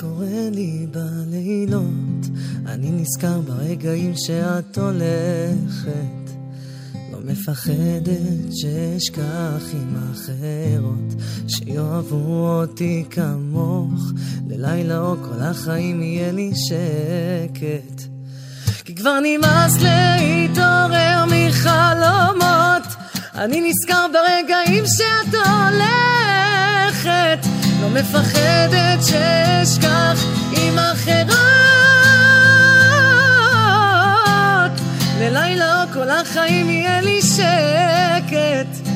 [0.00, 2.26] קורה לי בלילות,
[2.66, 6.30] אני נזכר ברגעים שאת הולכת.
[7.12, 14.12] לא מפחדת שאשכח עם אחרות, שיאהבו אותי כמוך,
[14.48, 18.02] ללילה או כל החיים יהיה לי שקט.
[18.84, 22.82] כי כבר נמאס להתעורר מחלומות,
[23.34, 26.36] אני נזכר ברגעים שאת הולכת,
[28.00, 31.36] מפחדת שאשכח עם אחרות.
[35.20, 38.86] ללילה כל החיים יהיה לי שקט,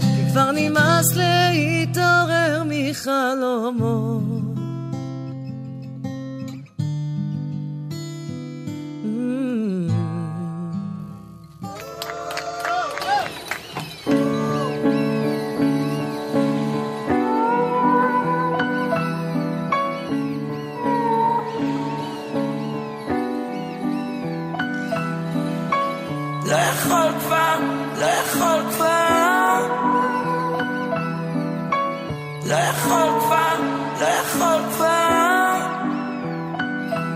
[0.00, 4.55] כי כבר נמאס להתעורר מחלומות.
[26.86, 27.58] יכול כבר,
[27.98, 29.60] לא יכול כבר.
[32.46, 33.56] לא יכול כבר,
[34.00, 35.66] לא יכול כבר.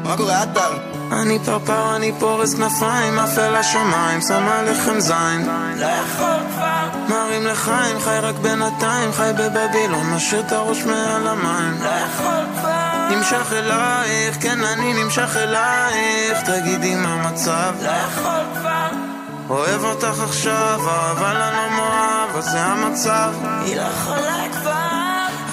[0.05, 0.79] מה קורה, עטר?
[1.12, 5.49] אני פרפר, אני פורס כנפיים, עף אל השמיים, שם עליכם זין.
[5.77, 11.83] לא יכול כבר, מרים לחיים, חי רק בינתיים, חי בבבילון, משאיר את הראש מעל המים.
[11.83, 17.75] לא יכול כבר, נמשך אלייך, כן אני נמשך אלייך, תגידי מה המצב.
[17.83, 19.10] לא יכול כבר,
[19.51, 20.81] אוהב אותך עכשיו,
[21.11, 23.33] אבל אני לא מאוהב, אז זה המצב.
[23.65, 24.91] היא לא יכולה כבר.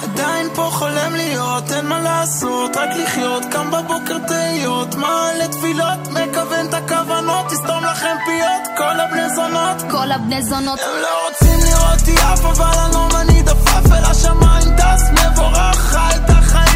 [0.02, 6.66] עדיין פה חולם להיות, אין מה לעשות, רק לחיות, קם בבוקר תהיות, מעלה תפילות, מכוון
[6.68, 9.82] את הכוונות, תסתום לכם פיות, כל הבני זונות.
[9.90, 14.76] כל הבני זונות הם לא רוצים לראותי עף, אבל אני לא מניד עפף אל השמיים,
[14.76, 16.67] טס מבורך, חי את החיים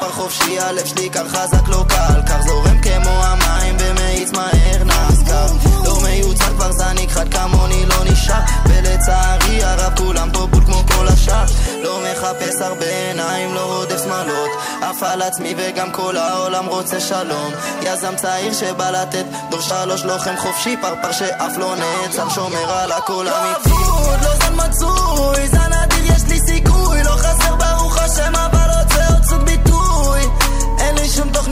[0.00, 5.46] פרפר חופשי, הלב שלי קר חזק לא קל, קר זורם כמו המים ומאיץ מהר נזכר.
[5.84, 11.08] לא מיוצר כבר זניק חד כמוני לא נשאר, ולצערי הרב כולם פה בול כמו כל
[11.08, 11.44] השאר.
[11.82, 14.50] לא מחפש הרבה עיניים, לא רודף שמאלות,
[14.82, 17.52] עף על עצמי וגם כל העולם רוצה שלום.
[17.82, 23.26] יזם צעיר שבא לתת, דור שלוש לוחם חופשי, פרפר שאף לא נעצר, שומר על הכל
[23.28, 23.70] אמיתי.
[23.70, 28.32] אבוד, לא זן מצוי, זן אדיר יש לי סיכוי, לא חסר ברוך השם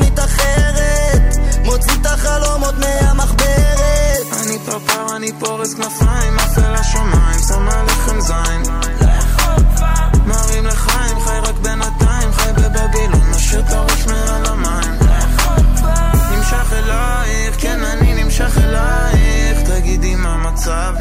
[0.01, 4.27] תוכנית אחרת, מוציא את החלומות מהמחברת.
[4.43, 8.63] אני פרפר, אני פורס כנפיים, עף אל השמיים, שם עליכם זין.
[10.27, 14.99] מרים לחיים, חי רק בינתיים, חי בבבילון, משאיר את הראש מעל המים.
[16.33, 20.95] נמשך אלייך, כן אני נמשך אלייך, תגידי מה המצב.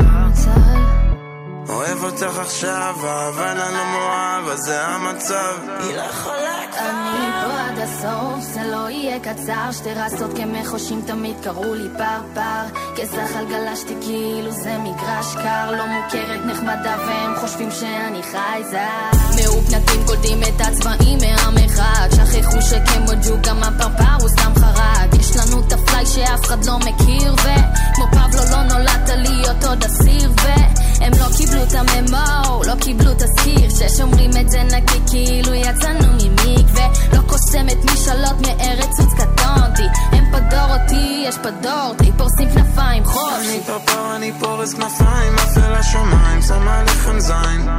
[2.01, 5.55] אוהב אותך עכשיו, אבל אני לא מאוהב, אז זה המצב.
[5.79, 9.71] היא לא יכולה אני פה עד הסוף, זה לא יהיה קצר.
[9.71, 12.79] שתי רסות כמחושים תמיד קראו לי פרפר.
[12.95, 15.71] כזחל גלשתי כאילו זה מגרש קר.
[15.71, 23.11] לא מוכרת נחמדה והם חושבים שאני חייזר מאופנתים קולטים את הצבעים מעם אחד שכחו שכמו
[23.27, 25.19] ג'ו גם הפרפר הוא סתם חרג.
[25.19, 25.73] יש לנו את
[26.15, 31.73] שאף אחד לא מכיר וכמו פבלו לא נולדת להיות עוד אסיר והם לא קיבלו את
[31.73, 36.87] הממו, לא קיבלו תזכיר ששומרים את זה נקי כאילו יצאנו ממקווה.
[37.13, 39.83] לא קוסמת משאלות מארץ עוץ קטונתי.
[40.11, 45.73] הם פדור אותי, יש פדורתי פורסים כנפיים חופשי אני פרפר, אני פורס כנפיים, עף אל
[45.73, 47.69] השמיים, שם עליכם זין.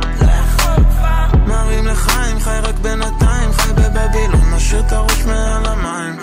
[1.46, 6.16] מרים לחיים, חי רק בינתיים, חי בבבילון, משאיר את הראש מעל המים.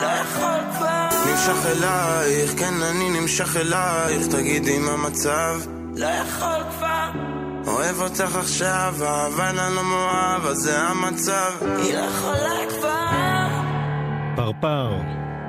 [1.38, 5.60] נמשך אלייך, כן אני נמשך אלייך, תגידי מה המצב.
[5.96, 7.10] לא יכול כבר,
[7.68, 11.52] אוהב אותך עכשיו, אבל אני לא מאוהב, אז זה המצב.
[11.62, 13.48] היא לא יכולה כבר.
[14.36, 14.92] פרפר,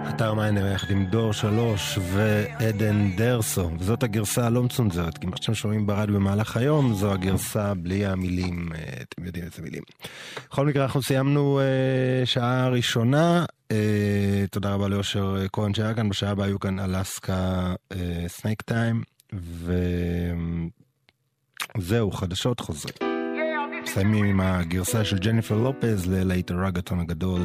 [0.09, 5.55] אתר מיינר יחד עם דור שלוש ועדן דרסו, וזאת הגרסה הלא מצונזרת, כי מה שאתם
[5.55, 9.83] שומעים ברדיו במהלך היום זו הגרסה בלי המילים, אה, אתם יודעים איזה מילים.
[10.51, 13.77] בכל מקרה אנחנו סיימנו אה, שעה ראשונה, אה,
[14.61, 19.03] תודה רבה לאושר אה, כהן שהיה כאן, בשעה הבאה יהיו כאן Alaska אה, Snack Time,
[21.77, 22.95] וזהו, חדשות חוזרים.
[23.83, 27.41] מסיימים עם הגרסה של ג'ניפר לופז ללהיט הרגטון הגדול,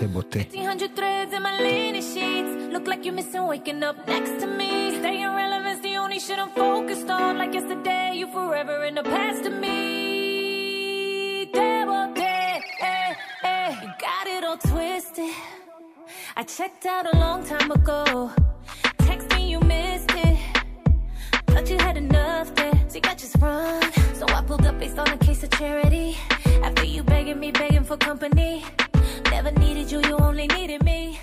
[0.00, 0.38] כבוטה.
[0.54, 2.52] 100 threads in my linen sheets.
[2.74, 4.72] Look like you're missing waking up next to me.
[5.00, 7.30] Staying relevant's the only shit I'm focused on.
[7.40, 9.78] Like yesterday, you forever in the past to me.
[11.56, 12.32] Debote,
[12.92, 13.70] eh, eh.
[13.82, 15.34] You got it all twisted.
[16.39, 18.01] I checked out a long time ago.
[19.07, 20.37] Text me, you missed it.
[21.47, 23.81] Thought you had enough there, so you got just run.
[24.19, 26.09] So I pulled up based on a case of charity.
[26.67, 28.53] After you begging me, begging for company.
[29.31, 31.19] Never needed you, you only needed me.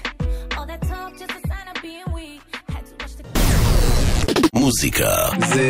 [0.57, 2.41] All that talk, just a sign of being weak.
[2.73, 3.23] Had too much to
[4.55, 5.69] מוזיקה זה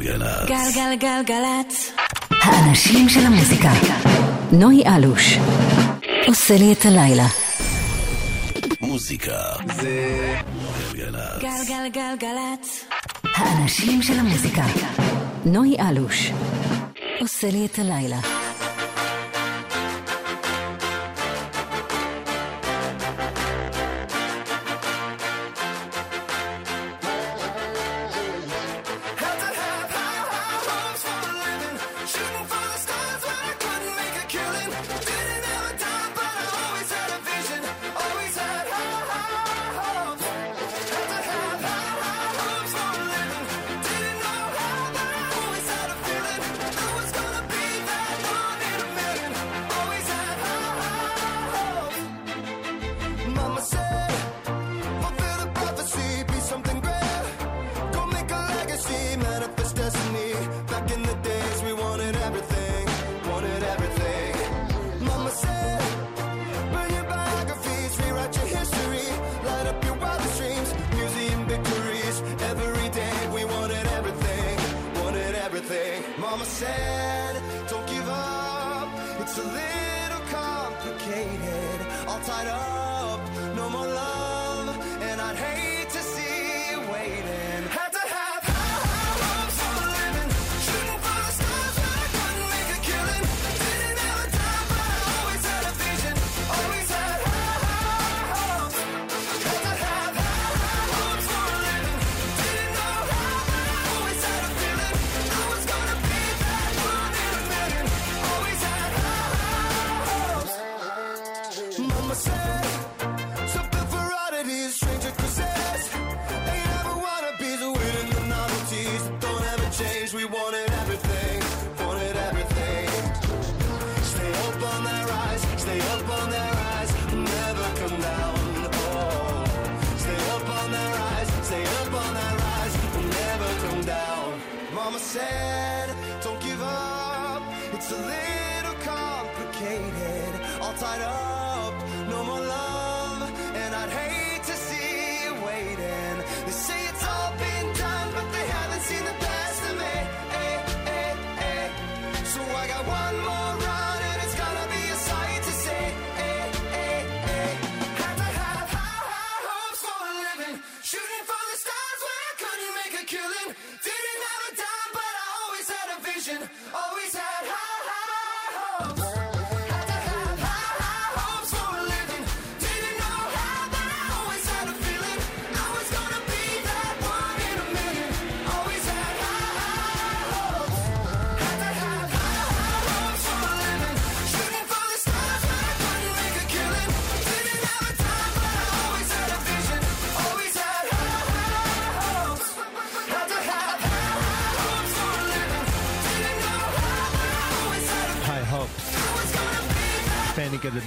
[0.00, 0.48] גלגלצ.
[0.48, 1.92] גלגלגלגלצ.
[2.42, 3.72] האנשים של המוזיקה.
[4.52, 5.38] נוי אלוש.
[6.26, 7.26] עושה לי את הלילה.
[8.93, 9.41] המוזיקה
[9.75, 10.35] זה
[10.93, 11.41] גלגלצ.
[11.41, 12.85] גלגלגלגלצ.
[13.35, 14.63] האנשים של המוזיקה.
[15.45, 16.31] נוי אלוש.
[17.19, 18.42] עושה לי את הלילה.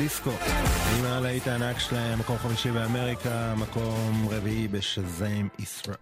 [0.06, 0.30] דיסקו.
[0.98, 5.96] עם הלהיט הענק שלהם, מקום חמישי באמריקה, מקום רביעי בשזאם ישראל.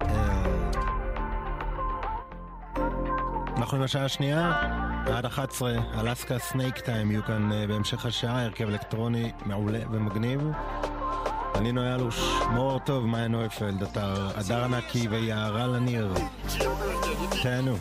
[3.56, 4.52] אנחנו עם השעה השנייה,
[5.06, 10.40] עד 11, Alaska Snack Time יהיו כאן אה, בהמשך השעה, הרכב אלקטרוני מעולה ומגניב.
[11.54, 16.14] אני נוי אלוש, מור טוב, מאיה נויפלד, אתר, אדר נקי ויערה לניר.
[17.42, 17.76] תהנו.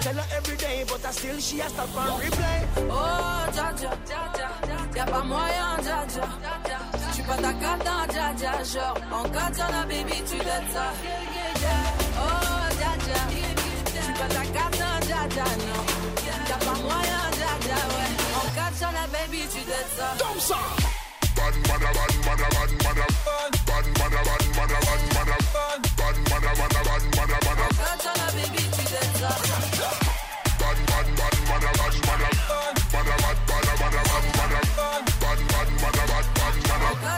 [0.00, 2.60] Tell her every day, but I still she has stop and replay.
[2.88, 3.90] Oh, Jaja,
[4.96, 6.24] y'a pas moyen, Jaja.
[7.14, 10.86] Tu pas ta carte, Jaja, genre en katana, baby, tu dettes ça.
[12.16, 13.20] Oh, Jaja,
[13.92, 15.82] tu pas ta carte, Jaja, non.
[16.48, 18.12] Y'a pas moyen, Jaja, ouais.
[18.40, 20.08] En katana, baby, tu dettes ça.
[20.18, 20.60] Comme ça.
[21.36, 23.04] Ban, ban, ban, ban, ban, ban, ban,
[23.66, 25.09] ban, ban, ban, ban, ban.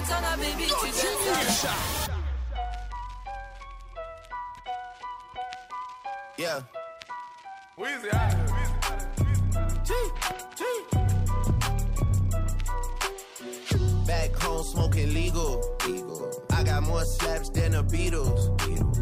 [0.03, 1.69] Katana, baby, tu d'être ça.
[6.37, 6.61] Yeah.
[7.79, 8.11] Weezy,
[14.07, 15.61] Back home smoking legal.
[15.87, 16.31] legal.
[16.51, 18.57] I got more slaps than the Beatles.
[18.59, 19.02] Beatles.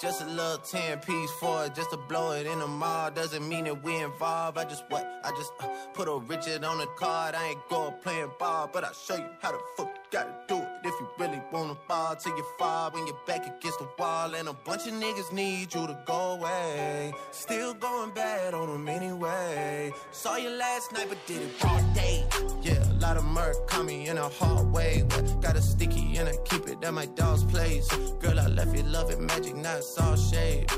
[0.00, 3.10] Just a little 10 piece for it, just to blow it in the mall.
[3.10, 4.58] Doesn't mean that we involved.
[4.58, 5.04] I just what?
[5.24, 7.34] I just uh, put a Richard on the card.
[7.34, 10.56] I ain't going playing ball, but I'll show you how the fuck you gotta do
[10.56, 10.68] it.
[10.84, 14.34] If you really wanna ball till you fall when you're back against the wall.
[14.34, 17.14] And a bunch of niggas need you to go away.
[17.30, 19.92] Still going bad on them anyway.
[20.10, 22.24] Saw you last night, but did it all day.
[22.62, 25.04] Yeah, a lot of murk caught me in a hard way.
[25.40, 27.88] Got a sticky and I keep it at my dog's place.
[28.20, 30.70] Girl, I left you love it magic, not all shade.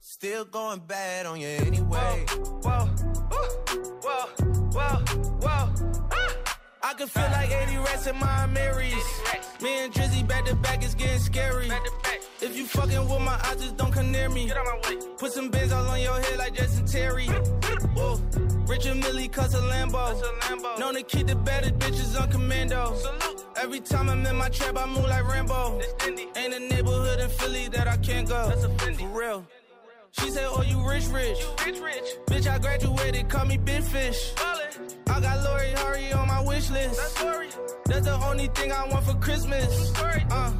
[0.00, 2.24] Still going bad on you anyway.
[2.62, 2.86] Whoa,
[3.30, 3.46] whoa,
[4.02, 4.26] whoa,
[4.72, 5.04] whoa.
[5.42, 5.68] whoa.
[6.82, 9.06] I can feel like 80 rats in my Marys.
[9.62, 11.68] Me and Drizzy back to back is getting scary.
[12.40, 14.50] If you fucking with my eyes, just don't come near me.
[15.18, 17.26] Put some bins all on your head like Jason Terry.
[17.96, 18.20] Whoa.
[18.66, 20.78] Richard Millie cuss a Lambo.
[20.78, 22.94] Known to keep the baddest bitches on commando.
[22.96, 23.44] Salute.
[23.56, 25.80] Every time I'm in my trap, I move like Rambo.
[26.36, 28.50] Ain't a neighborhood in Philly that I can't go.
[28.50, 29.46] For real.
[30.12, 31.38] She said, Oh, you rich, rich.
[31.66, 32.04] rich, rich.
[32.26, 34.32] Bitch, I graduated, call me Big Fish.
[35.08, 37.00] I got Lori Hurry on my wish list.
[37.00, 37.56] That's,
[37.86, 39.92] That's, the only thing I want for Christmas.
[39.96, 40.52] Uh,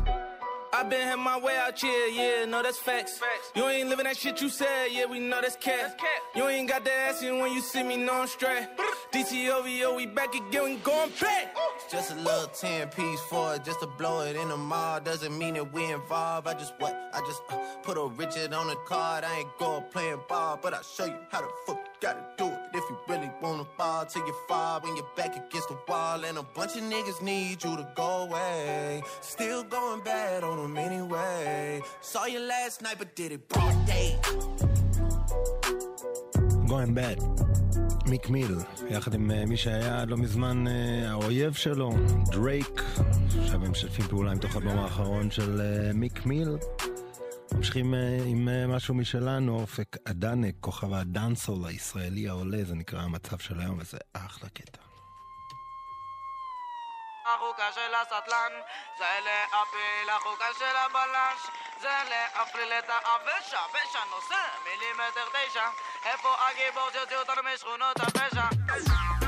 [0.75, 3.20] I been had my way out here, yeah, no, that's facts.
[3.55, 5.97] You ain't living that shit you said, yeah, we know that's cat.
[6.35, 8.66] You ain't got the ass in when you see me, no, I'm straight.
[9.12, 11.55] DTOVO, we back again, we going back.
[11.77, 14.99] It's just a little 10 piece for it, just to blow it in the mall.
[14.99, 16.49] Doesn't mean that we involved.
[16.49, 16.93] I just what?
[17.14, 19.22] I just uh, put a Richard on the card.
[19.22, 22.47] I ain't going playing ball, but I'll show you how to fuck you gotta do
[22.49, 22.77] it.
[22.81, 26.23] If you really wanna ball till you fall when you're back against the wall.
[26.29, 29.03] And a bunch of niggas need you to go away.
[29.23, 31.81] Still going bad on them anyway.
[32.03, 34.09] Saw you last night, but did it broad day.
[36.69, 37.19] going bad.
[38.07, 38.57] מיק מיל,
[38.91, 41.91] יחד עם אה, מי שהיה עד לא מזמן אה, האויב שלו,
[42.27, 42.83] דרייק,
[43.43, 46.49] עכשיו הם משתפים פעולה עם תוך אלבום האחרון של אה, מיק מיל.
[47.57, 53.39] ממשיכים אה, עם אה, משהו משלנו, אופק אדנק, כוכב הדאנסול הישראלי העולה, זה נקרא המצב
[53.39, 54.81] של היום, וזה אחלה קטע.
[57.27, 58.53] החוקה של הסטלן
[58.99, 61.41] זה להפיל החוקה של הבלש
[61.81, 65.69] זה להפליל את העבשה ושהנושא מילימטר תשע
[66.05, 69.24] איפה הגיבור שהוציא אותנו משכונות הפשע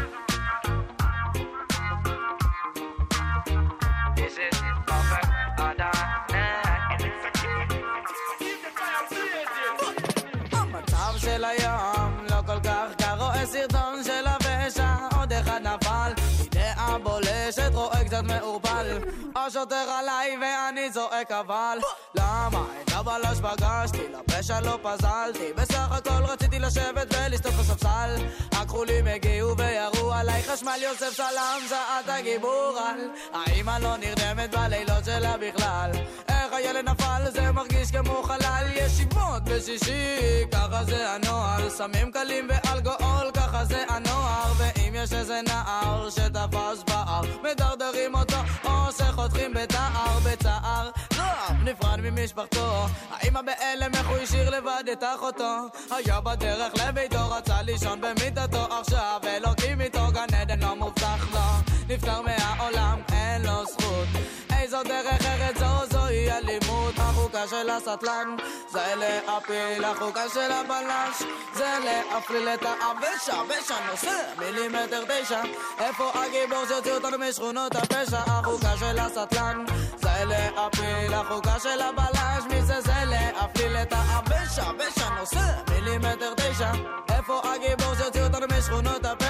[19.47, 21.79] השוטר עליי ואני צועק אבל
[22.15, 22.65] למה?
[22.85, 28.17] את הבלש פגשתי לפשע לא פזלתי בסך הכל רציתי לשבת ולסתות בספסל
[28.53, 33.01] הכחולים הגיעו וירו עליי חשמל יוסף סלאם זעת הגיבור על.
[33.33, 35.91] האמא לא נרדמת בלילות שלה בכלל.
[36.29, 37.31] איך הילד נפל?
[37.31, 38.67] זה מרגיש כמו חלל.
[38.75, 44.53] ישיבות בשישי ככה זה הנוהל סמים קלים ואלכוהול ככה זה הנוער.
[44.59, 48.16] ואם יש איזה נער שתפס בער מדרדרים
[51.77, 52.87] נפרד ממשפחתו.
[53.11, 55.69] האמא בהלם איך הוא השאיר לבד את אחותו?
[55.91, 58.79] היה בדרך לביתו רצה לישון במיטתו.
[58.81, 61.41] עכשיו אלוקים איתו גן עדן לא מובטח לו.
[61.89, 62.23] נפטר
[67.77, 68.37] הסטלן
[68.69, 71.23] זה להפיל החוקה של הבלש.
[71.55, 75.43] זה להפליל את העבש העבש הנושא מילימטר תשע.
[75.79, 78.19] איפה הגיבור שהוציא אותנו משכונות הפשע?
[78.27, 79.65] החוקה של הסטלן.
[79.97, 82.45] זה להפיל החוקה של הבלש.
[82.51, 86.73] מי זה זה להפליל את העבש העבש הנושא מילימטר תשע?
[87.09, 89.26] איפה הגיבור שהוציא אותנו משכונות הפשע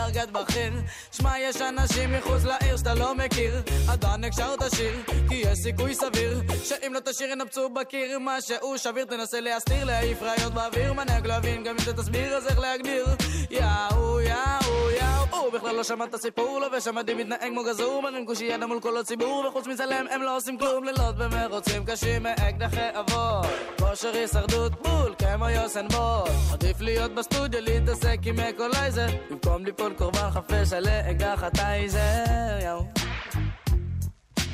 [0.00, 0.72] בדרגת בכיר.
[1.12, 3.62] שמע, יש אנשים מחוץ לעיר שאתה לא מכיר.
[3.88, 4.92] עדיין הקשר תשיר,
[5.28, 10.54] כי יש סיכוי סביר שאם לא תשאיר ינפצו בקיר משהו שביר תנסה להסתיר, להעיף ראיות
[10.54, 10.92] באוויר.
[10.92, 13.06] מנהג להבין, גם אם זה תסביר אז איך להגדיר?
[13.50, 15.38] יאו, יאו, יאו.
[15.50, 18.02] הוא בכלל לא שמע את הסיפור, לובש המדים מתנהג כמו גזור.
[18.02, 20.84] מרים קושייה מול כל הציבור וחוץ מצלם הם לא עושים כלום.
[20.84, 23.46] לילות במרוצים קשים מאקדחי אבות.
[23.78, 26.30] כושר הישרדות בול כמו יוסן בוט.
[26.52, 32.86] עדיף להיות בסטודיו להתעסק עם אקולייזר במקום ליפול קורבן חפש על אקדח הטייזר יאו.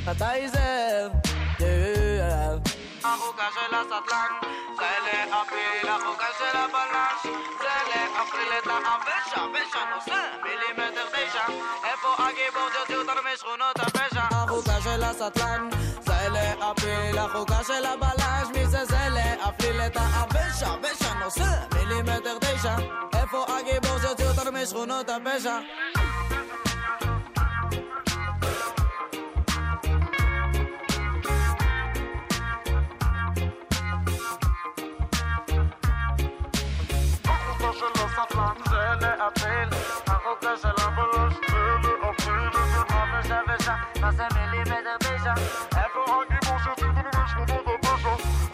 [0.07, 1.09] הטייזר
[1.61, 2.59] יאו
[3.05, 4.33] החוקה של הסטלן
[4.79, 11.47] זה להפיל החוקה של הבלש זה להפריל את העבש העבש הנושא מילימטר תשע.
[11.85, 14.23] איפה הגיבור שהוציא אותנו משכונות הפשע?
[14.31, 15.69] החוקה של הסטלן
[16.01, 18.49] זה להפיל החוקה של הבלש.
[18.55, 22.77] מי זה זה להפליל את העבש העבש הנושא מילימטר תשע
[24.67, 25.59] שהוציא אותנו משכונות הפשע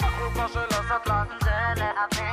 [0.02, 2.32] החוקה של הסטלן זה להפיל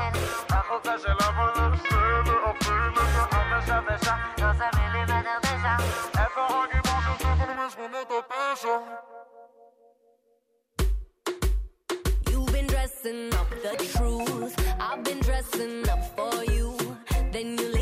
[12.29, 14.55] You've been dressing up the truth.
[14.79, 16.77] I've been dressing up for you.
[17.31, 17.78] Then you.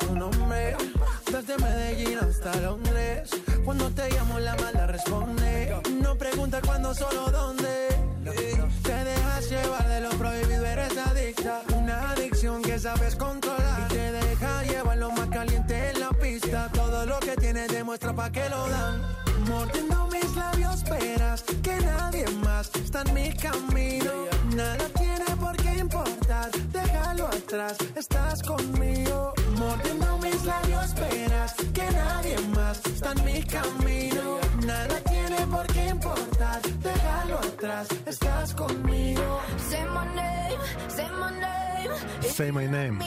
[0.00, 0.76] Tu nombre.
[1.30, 3.30] Desde Medellín hasta Londres.
[3.64, 5.76] Cuando te llamo la mala responde.
[6.02, 7.88] No pregunta cuándo, solo dónde.
[8.82, 11.62] Te dejas llevar de lo prohibido, eres adicta.
[11.76, 13.86] Una adicción que sabes controlar.
[13.90, 16.70] Y te deja llevar lo más caliente en la pista.
[16.72, 19.02] Todo lo que tienes demuestra pa' que lo dan.
[19.48, 24.12] Mordiendo mis labios, verás que nadie más está en mi camino.
[24.54, 24.88] Nada
[27.96, 29.32] estás conmigo.
[29.58, 34.38] Mordiendo mis labios, verás que nadie más está en mi camino.
[34.64, 38.85] Nada tiene por qué importar, déjalo atrás, estás conmigo.
[42.36, 43.04] Say my name.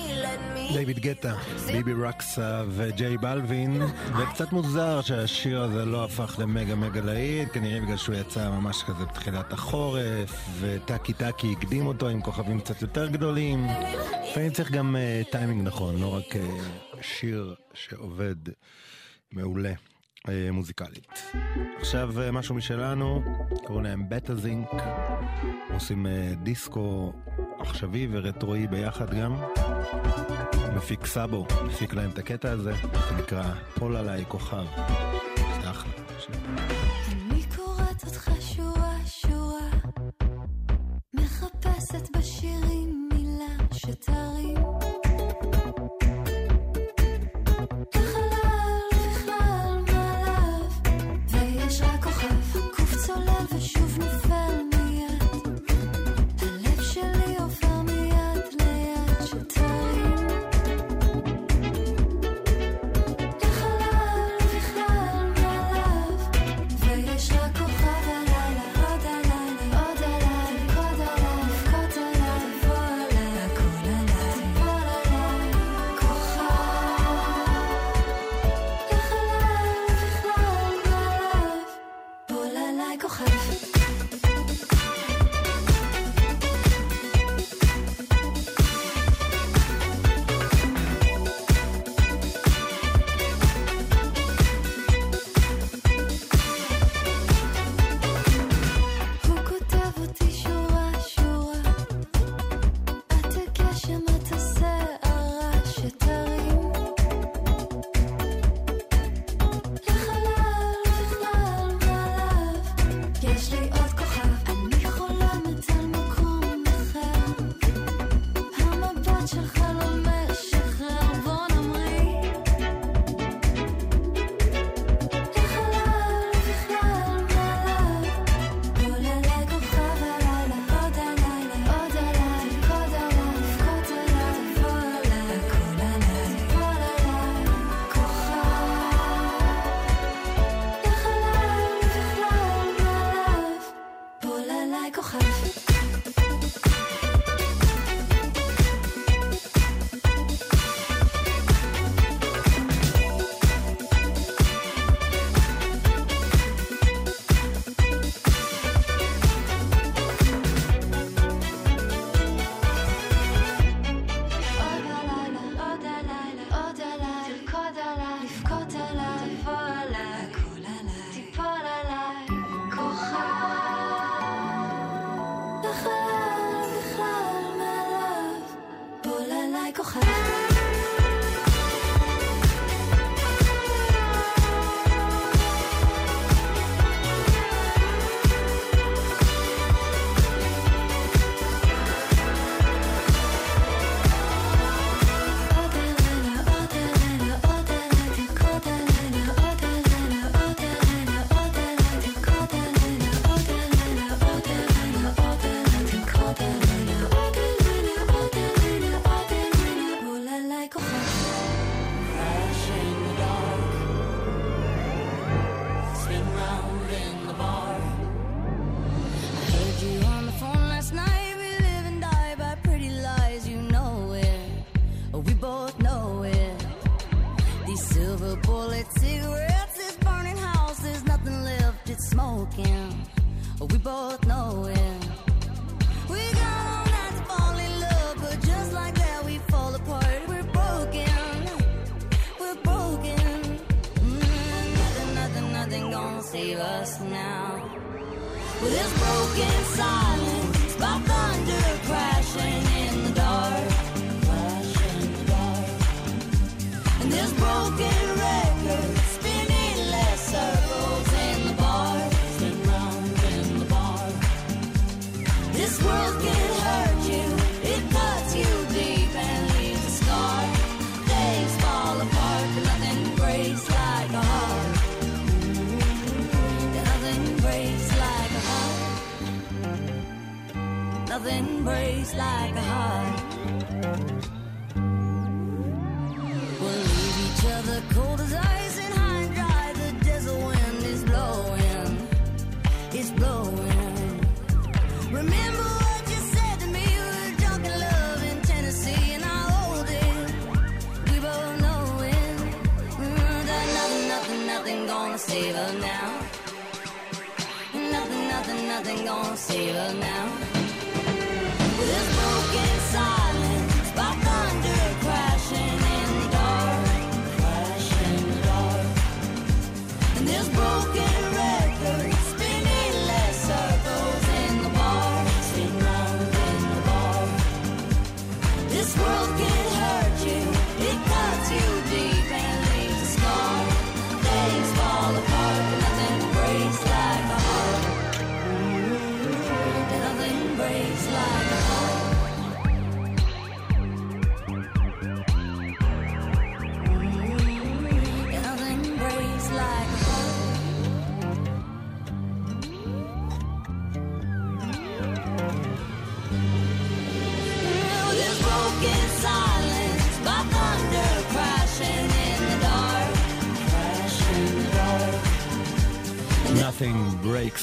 [0.73, 1.35] דיוויד גטה,
[1.68, 3.81] ביבי רקסה וג'יי בלווין
[4.19, 9.06] וקצת מוזר שהשיר הזה לא הפך למגה מגה להיט כנראה בגלל שהוא יצא ממש כזה
[9.06, 13.68] בתחילת החורף וטקי טקי הקדים אותו עם כוכבים קצת יותר גדולים.
[14.30, 16.38] לפעמים צריך גם אה, טיימינג נכון, לא רק אה,
[17.01, 18.35] שיר שעובד
[19.31, 19.73] מעולה
[20.52, 21.34] מוזיקלית.
[21.80, 23.22] עכשיו אה, משהו משלנו,
[23.66, 24.70] קוראים להם בטה זינק,
[25.74, 27.14] עושים אה, דיסקו
[27.60, 29.36] עכשווי ורטרואי ביחד גם.
[30.76, 32.74] מפיק סאבו, מפיק להם את הקטע הזה,
[33.10, 34.66] זה נקרא פול עליי כוכב.
[37.12, 38.39] אני קוראת אותך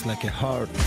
[0.07, 0.79] like a heart,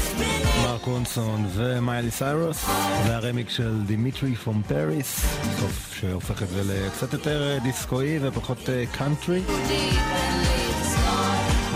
[0.64, 2.66] מרק רונסון ומיילי סיירוס,
[3.08, 5.26] והרמיקס של Dimitri From Paris,
[5.60, 9.42] סוף שהופך את זה לקצת יותר אה, דיסקואי ופחות אה, קאנטרי.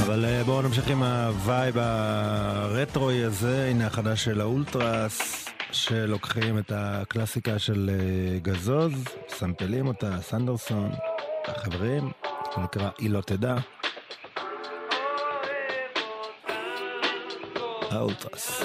[0.05, 7.59] אבל אה, בואו נמשיך עם הווייב הרטרואי הזה, הנה החדש של האולטרס, שלוקחים את הקלאסיקה
[7.59, 8.93] של אה, גזוז,
[9.29, 10.91] סמפלים אותה, סנדרסון,
[11.47, 12.11] החברים,
[12.55, 13.55] זה נקרא היא לא תדע.
[17.93, 18.63] האולטרס.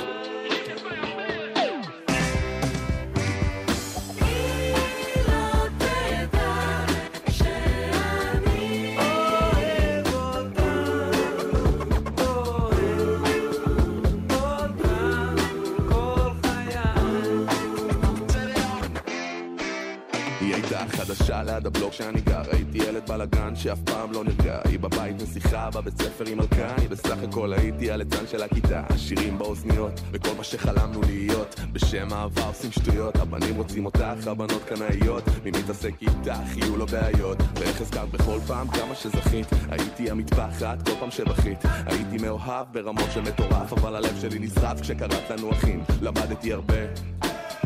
[20.90, 22.87] חדשה ליד הבלוק שאני גר הייתי
[23.18, 24.60] בלאגן שאף פעם לא נרגע.
[24.64, 26.74] היא בבית נסיכה, בבית ספר עם מלכה.
[26.78, 28.82] אני בסך הכל הייתי הליצן של הכיתה.
[28.96, 31.60] שירים באוזניות וכל מה שחלמנו להיות.
[31.72, 33.16] בשם אהבה עושים שטויות.
[33.16, 35.24] הבנים רוצים אותך, הבנות קנאיות.
[35.44, 37.38] מי מתעסק איתך, יהיו לו בעיות.
[37.54, 39.46] ואיך הזכרת בכל פעם כמה שזכית?
[39.70, 41.58] הייתי המטפחת כל פעם שבכית.
[41.86, 45.82] הייתי מאוהב ברמות של מטורף אבל הלב שלי נשרף כשקראת לנו אחים.
[46.02, 46.82] למדתי הרבה.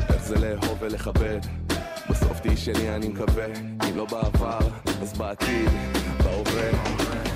[0.08, 1.40] איך זה לאהוב ולכבד
[2.42, 3.46] תהיי שלי אני מקווה.
[3.90, 4.58] אם לא בעבר
[5.02, 5.68] אז בעתיד,
[6.24, 7.31] בהווה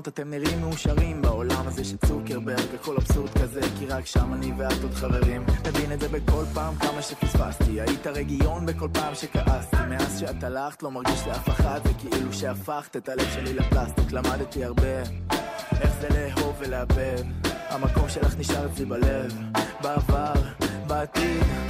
[0.00, 4.52] שבתמונות אתם נראים מאושרים, בעולם הזה של צוקרברג, הכל אבסורד כזה, כי רק שם אני
[4.58, 9.76] ואת עוד חברים, מבין את זה בכל פעם כמה שפספסתי, היית רגיון בכל פעם שכעסתי,
[9.88, 14.64] מאז שאת הלכת לא מרגיש לאף אחד, זה כאילו שהפכת את הלב שלי לפלסטיק, למדתי
[14.64, 15.02] הרבה,
[15.80, 17.22] איך זה לאהוב ולאבד.
[17.68, 19.38] המקום שלך נשאר אצלי בלב,
[19.82, 20.32] בעבר,
[20.86, 21.69] בעתיד,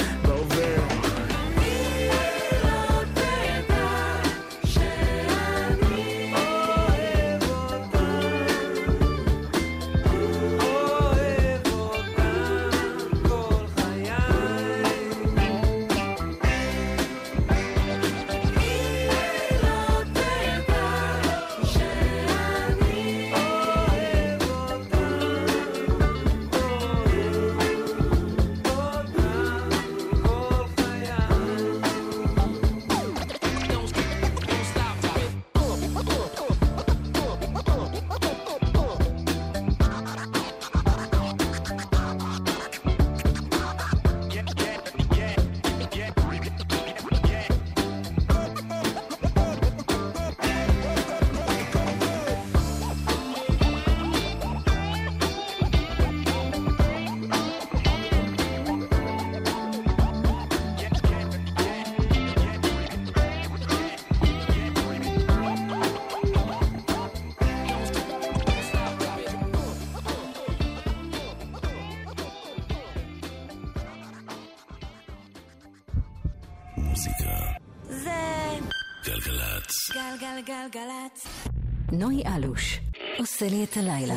[82.40, 82.80] אלוש
[83.20, 84.16] עושה לי את הלילה.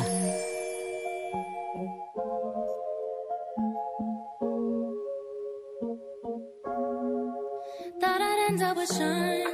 [8.01, 9.49] Thought I'd end up with Sean,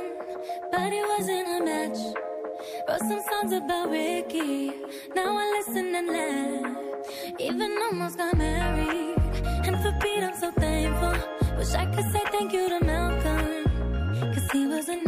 [0.72, 2.02] but it wasn't a match.
[2.88, 4.56] Wrote some songs about Ricky,
[5.18, 6.76] now I listen and laugh.
[7.48, 9.18] Even almost got married,
[9.68, 11.18] and for Pete I'm so thankful.
[11.58, 13.64] Wish I could say thank you to Malcolm,
[14.34, 15.02] cause he was an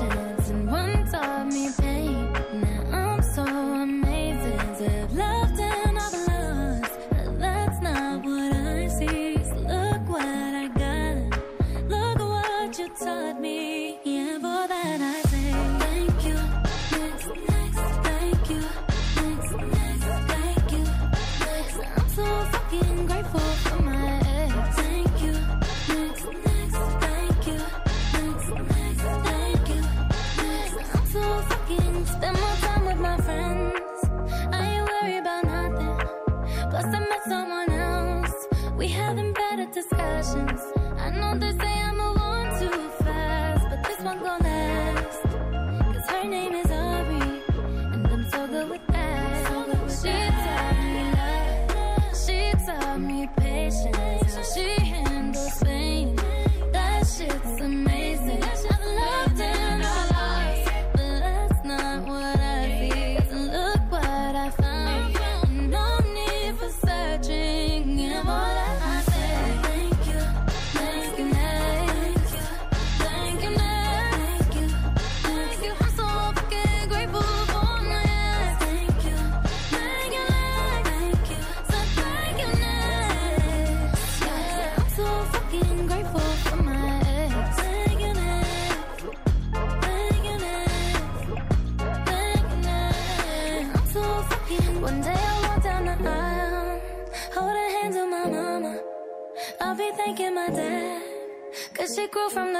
[0.00, 0.39] listen.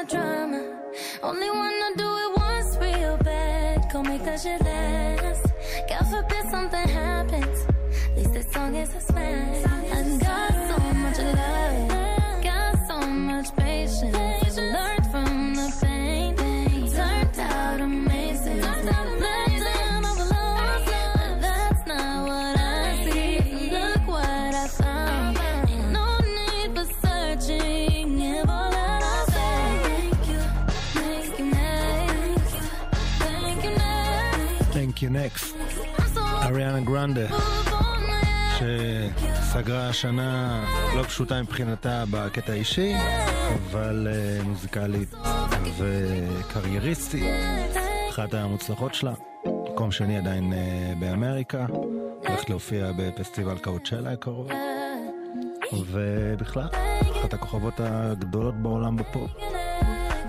[0.01, 0.63] The drama.
[1.23, 5.47] Only wanna do it once real bad, go make that shit last.
[5.89, 7.67] God forbid something happens,
[8.07, 9.80] at least this song is a smash.
[36.51, 37.27] אריאנה גרנדה,
[38.59, 40.65] שסגרה השנה
[40.97, 42.95] לא פשוטה מבחינתה בקטע האישי,
[43.55, 45.15] אבל אה, מוזיקלית
[45.79, 47.23] וקרייריסטית.
[48.11, 49.13] אחת המוצלחות שלה,
[49.73, 51.67] מקום שני עדיין אה, באמריקה,
[52.29, 54.49] הולכת להופיע בפסטיבל קואצ'לה הקרוב,
[55.91, 56.69] ובכלל,
[57.21, 59.31] אחת הכוכבות הגדולות בעולם בפופ.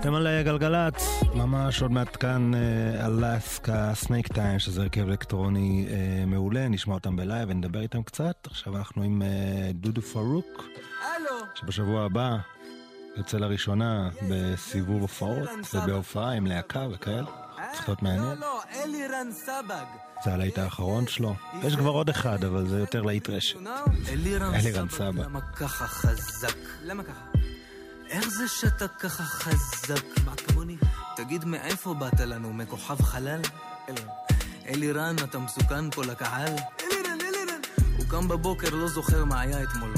[0.02, 5.86] אתם על אה, גלגלצ, ממש עוד מעט כאן אה, Alaska Snack Time, שזה הרכב אלקטרוני
[5.90, 8.36] אה, מעולה, נשמע אותם בלייב ונדבר איתם קצת.
[8.46, 10.64] עכשיו אנחנו עם אה, דודו פרוק,
[11.54, 12.36] שבשבוע הבא
[13.16, 17.26] יוצא לראשונה בסיבוב הופעות ובהופעה עם להקה וכאלה.
[17.72, 18.38] צריך להיות מעניין.
[18.38, 18.62] לא,
[19.30, 19.84] סבג.
[20.24, 21.34] זה הלהיט האחרון שלו.
[21.62, 23.56] יש כבר עוד אחד, אבל זה יותר להיט רשת.
[24.08, 24.88] אלירן.
[24.88, 25.24] סבג.
[25.24, 26.56] למה ככה חזק?
[26.82, 27.31] למה ככה?
[28.12, 30.04] איך זה שאתה ככה חזק?
[30.24, 30.76] מה כמוני?
[31.16, 32.52] תגיד מאיפה באת לנו?
[32.52, 33.40] מכוכב חלל?
[34.68, 36.48] אלירן, אתה מסוכן פה לקהל?
[36.82, 37.60] אלירן, אלירן.
[37.96, 39.94] הוא קם בבוקר, לא זוכר מה היה אתמול.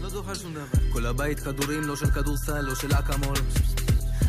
[0.00, 0.92] לא זוכר שום דבר.
[0.92, 3.36] כל הבית כדורים, לא של כדורסל, לא של אקמול.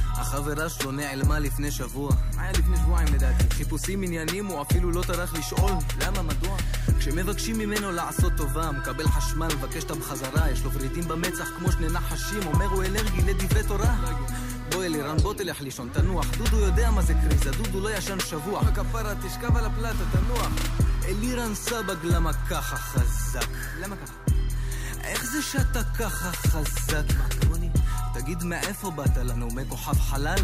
[0.06, 2.12] החברה שלו נעלמה לפני שבוע.
[2.38, 3.50] היה לפני שבועיים לדעתי?
[3.50, 5.72] חיפושים עניינים, הוא אפילו לא טרח לשאול.
[6.02, 6.22] למה?
[6.22, 6.58] מדוע?
[7.02, 11.88] כשמבקשים ממנו לעשות טובה, מקבל חשמל, מבקש אותם בחזרה, יש לו ורידים במצח כמו שני
[11.88, 13.96] נחשים, אומר הוא אלרגי לדברי תורה.
[14.72, 16.26] בוא אלירן, בוא תלך לישון, תנוח.
[16.38, 18.62] דודו יודע מה זה קריזה, דודו לא ישן שבוע.
[18.62, 20.52] הכפרה, תשכב על הפלטה, תנוח.
[21.06, 23.50] אלירן סבג, למה ככה חזק?
[23.80, 24.14] למה ככה?
[25.04, 27.04] איך זה שאתה ככה חזק?
[27.18, 27.70] מה כמוני?
[28.14, 29.48] תגיד מאיפה באת לנו?
[29.48, 30.40] מכוכב חלל?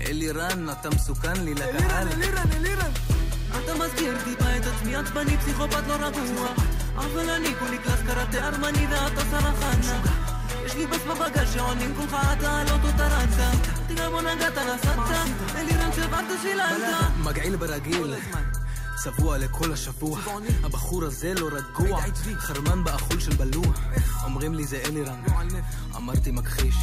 [0.00, 2.08] אלירן, אתה מסוכן לי לקהל.
[2.08, 3.19] אלירן, אלירן!
[3.58, 6.48] אתה מזכיר טיפה את עצמי, עצבני, פסיכופת לא רגוע.
[6.96, 10.00] אבל אני כולי קלאס קראטה ארמני ואתה סרחנה.
[10.64, 13.50] יש לי בסמה בגז שעונים כולך אתה על אוטו טרנטה.
[13.86, 14.98] תיגע בוא נגעת נסעת,
[15.56, 17.10] אלירן שברת שילנת.
[17.24, 18.14] מגעיל ברגיל.
[19.02, 20.20] צבוע לכל השבוע.
[20.62, 22.00] הבחור הזה לא רגוע,
[22.36, 23.72] חרמן באכול של בלוע.
[24.24, 25.20] אומרים לי זה אלירן,
[25.96, 26.74] אמרתי מכחיש.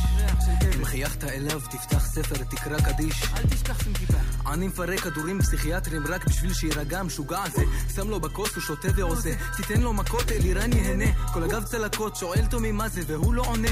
[0.75, 3.23] אם חייכת אליו, תפתח ספר, תקרא קדיש.
[3.37, 4.17] אל תשכח שים כיפה.
[4.53, 7.63] אני מפרק כדורים פסיכיאטרים רק בשביל שיירגע המשוגע הזה.
[7.95, 9.33] שם לו בכוס, הוא שותה ועושה.
[9.57, 11.31] תיתן לו מכות, אלירן ייהנה.
[11.33, 13.69] כל הגב צלקות, שואל תומי מה זה, והוא לא עונה.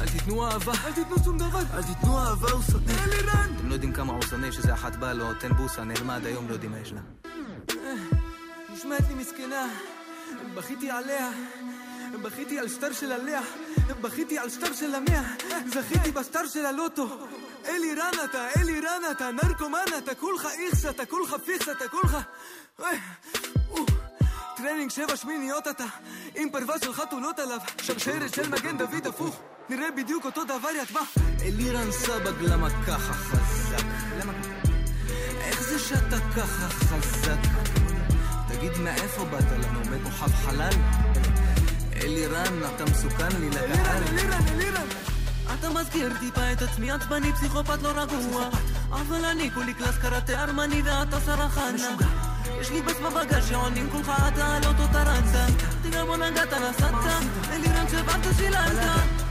[0.00, 0.72] אל תיתנו אהבה.
[0.86, 1.62] אל תיתנו שום דבר.
[1.74, 2.92] אל תיתנו אהבה, הוא שונא.
[3.04, 3.52] אלירן!
[3.56, 6.48] אתם לא יודעים כמה הוא שונא שזה אחת באה לו, תן בוסה, נעלמה עד היום,
[6.48, 7.00] לא יודעים מה יש לה.
[8.72, 9.68] נשמעת לי מסכנה,
[10.54, 11.30] בכיתי עליה,
[12.22, 13.40] בכיתי על שטר של עליה,
[14.00, 15.22] בכיתי על שטר של המאה,
[15.66, 17.08] זכיתי בשטר של הלוטו.
[17.64, 22.16] אלי רן אתה, אלי רן אתה, נרקומן אתה, כולך איכס אתה, כולך פיכס אתה, כולך...
[24.56, 25.84] טרנינג שבע שמיניות אתה,
[26.34, 31.00] עם פרווה של חתולות עליו, שרשרת של מגן דוד הפוך, נראה בדיוק אותו דבר יטבע.
[31.42, 33.89] אלירן סבג, למה ככה חזק?
[35.40, 37.48] איך זה שאתה ככה חזק?
[38.48, 40.72] תגיד מאיפה באת לנו, מכוכב חלל?
[41.96, 44.02] אלירן, אתה מסוכן לי לקהל.
[44.08, 44.86] אלירן, אלירן!
[45.58, 48.48] אתה מזכיר טיפה את עצמי עצבני, פסיכופת לא רגוע.
[48.92, 51.96] אבל אני כולי קלאס קראטה ארמני ואתה סרחנה
[52.60, 55.46] יש לי בסמה בגז שעונים כולך אתה על אותו טרנטה
[55.82, 56.94] תראה בוא נגעת נסעת
[57.50, 59.29] אלירן שברת שילמת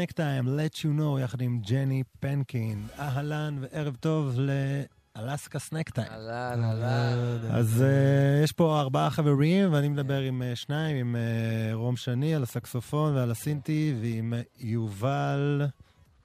[0.00, 2.86] Snack Time, let you know, יחד עם ג'ני פנקין.
[2.98, 4.38] אהלן וערב טוב
[5.16, 6.08] Alaska Snack Time.
[6.10, 7.50] אהלן, אהלן.
[7.50, 12.34] אז אה, יש פה ארבעה חברים, ואני מדבר עם אה, שניים, עם אה, רום שני
[12.34, 15.66] על הסקסופון ועל הסינטי, ועם יובל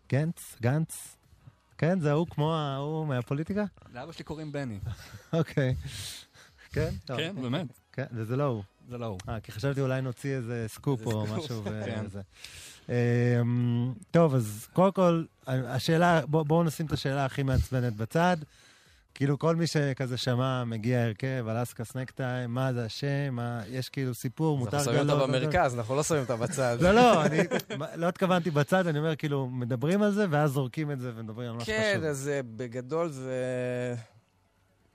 [0.10, 1.18] גנץ, גנץ.
[1.78, 3.66] כן, זה ההוא כמו ההוא מהפוליטיקה?
[3.94, 4.80] לאבא שלי קוראים בני.
[5.34, 5.76] אוקיי.
[6.72, 6.90] כן?
[7.08, 7.68] כן, באמת.
[7.92, 8.64] כן, וזה לא הוא.
[8.90, 9.20] זה לא הוא.
[9.30, 12.02] אה, כי חשבתי אולי נוציא איזה סקופ או משהו כן.
[12.06, 12.22] וזה.
[12.90, 12.94] אמ,
[14.12, 18.38] טוב, אז קודם כל, השאלה, בוא- בואו נשים את השאלה הכי מעצבנת בצד.
[19.14, 23.90] כאילו כל מי שכזה שמע, מגיע הרכב, אלסקה סנק טיים, מה זה השם, מה, יש
[23.90, 25.08] כאילו סיפור, מותר אנחנו גלות.
[25.08, 25.40] שמים אותה וזה.
[25.46, 26.78] במרכז, אנחנו לא שמים אותה בצד.
[26.82, 27.38] לא, לא, אני
[27.96, 31.56] לא התכוונתי בצד, אני אומר, כאילו, מדברים על זה, ואז זורקים את זה ומדברים על
[31.56, 32.06] מה כן, שחשוב.
[32.06, 33.36] אז אה, בגדול זה...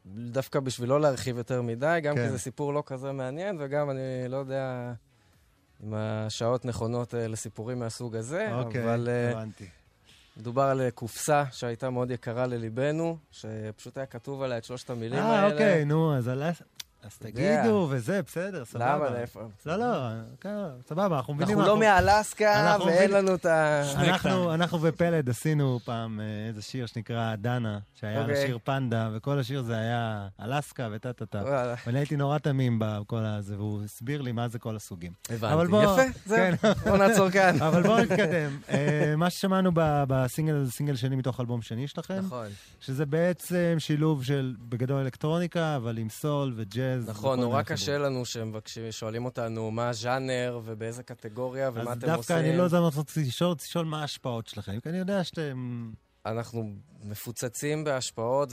[0.06, 2.24] דווקא בשביל לא להרחיב יותר מדי, גם כן.
[2.24, 3.98] כי זה סיפור לא כזה מעניין, וגם אני
[4.28, 4.92] לא יודע
[5.84, 9.08] אם השעות נכונות אה, לסיפורים מהסוג הזה, אוקיי, אבל...
[9.08, 9.68] אה, הבנתי.
[10.36, 15.18] מדובר על אה, קופסה שהייתה מאוד יקרה לליבנו, שפשוט היה כתוב עליה את שלושת המילים
[15.18, 15.46] האלה.
[15.46, 16.62] אה, אוקיי, נו, אז אלס...
[17.02, 18.96] אז תגידו, וזה, בסדר, סבבה.
[18.96, 19.10] למה?
[19.10, 19.40] לאיפה?
[19.66, 19.96] לא, לא,
[20.40, 20.50] כן,
[20.88, 21.58] סבבה, אנחנו מבינים...
[21.58, 23.82] אנחנו לא מאלסקה, ואין לנו את ה...
[23.96, 28.42] אנחנו, אנחנו ופלד עשינו פעם אה, איזה שיר שנקרא דנה, שהיה על אוקיי.
[28.44, 31.38] השיר פנדה, וכל השיר זה היה אלסקה וטה-טה-טה.
[31.38, 31.74] וואלה.
[31.86, 35.12] ואני הייתי נורא תמים בכל הזה, והוא הסביר לי מה זה כל הסוגים.
[35.30, 35.54] הבנתי.
[35.54, 36.38] אבל בוא- יפה, זהו.
[36.38, 36.54] כן.
[36.90, 37.56] בוא נעצור כאן.
[37.68, 38.58] אבל בואו נתקדם.
[38.70, 42.46] אה, מה ששמענו בסינגל הזה, סינגל שני מתוך אלבום שני שלכם, נכון.
[42.80, 46.89] שזה בעצם שילוב של, בגדול אלקטרוניקה, אבל עם סול וג'אז.
[47.06, 51.98] נכון, וכל נורא קשה לנו שהם מבקשים, שואלים אותנו מה הז'אנר ובאיזה קטגוריה ומה אז
[51.98, 52.36] אתם דווקא עושים.
[52.36, 55.90] אני לא יודע מה רציתי לשאול, מה ההשפעות שלכם, כי אני יודע שאתם...
[56.26, 56.72] אנחנו
[57.04, 58.52] מפוצצים בהשפעות,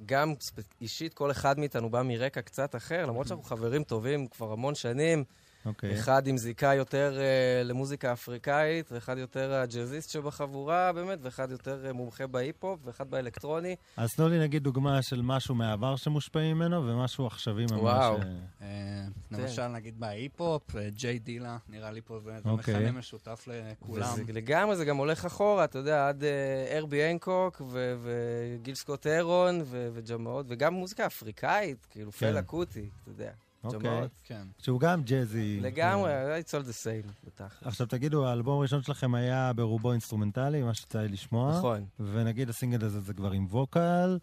[0.00, 0.34] וגם
[0.80, 5.24] אישית כל אחד מאיתנו בא מרקע קצת אחר, למרות שאנחנו חברים טובים כבר המון שנים.
[5.66, 5.94] אוקיי.
[5.94, 11.92] אחד עם זיקה יותר אה, למוזיקה אפריקאית, ואחד יותר הג'אזיסט שבחבורה, באמת, ואחד יותר אה,
[11.92, 13.76] מומחה בהיפ-הופ, ואחד באלקטרוני.
[13.96, 17.80] אז תנו לי נגיד דוגמה של משהו מהעבר שמושפעים ממנו, ומשהו עכשווי ממש.
[17.80, 18.18] וואו.
[18.58, 18.66] כן.
[19.30, 22.74] למשל, נגיד בהיפ-הופ, ג'יי דילה, נראה לי פה זה זה אוקיי.
[22.74, 24.12] מכנה משותף לכולם.
[24.12, 26.24] וזה לגמרי, זה גם הולך אחורה, אתה יודע, עד
[26.72, 32.18] הרבי הנקוק, ו- וגיל סקוט הרון, ו- וג'מאות, וגם מוזיקה אפריקאית, כאילו כן.
[32.18, 33.30] פלה קוטי, אתה יודע.
[33.64, 34.08] אוקיי.
[34.24, 34.46] כן.
[34.58, 35.60] שהוא גם ג'אזי.
[35.60, 36.40] לגמרי, כן.
[36.40, 37.66] it's all the same, בתכל'ס.
[37.66, 41.58] עכשיו תגידו, האלבום הראשון שלכם היה ברובו אינסטרומנטלי, מה לי לשמוע.
[41.58, 41.84] נכון.
[42.00, 44.18] ונגיד הסינגל הזה זה כבר עם vocal,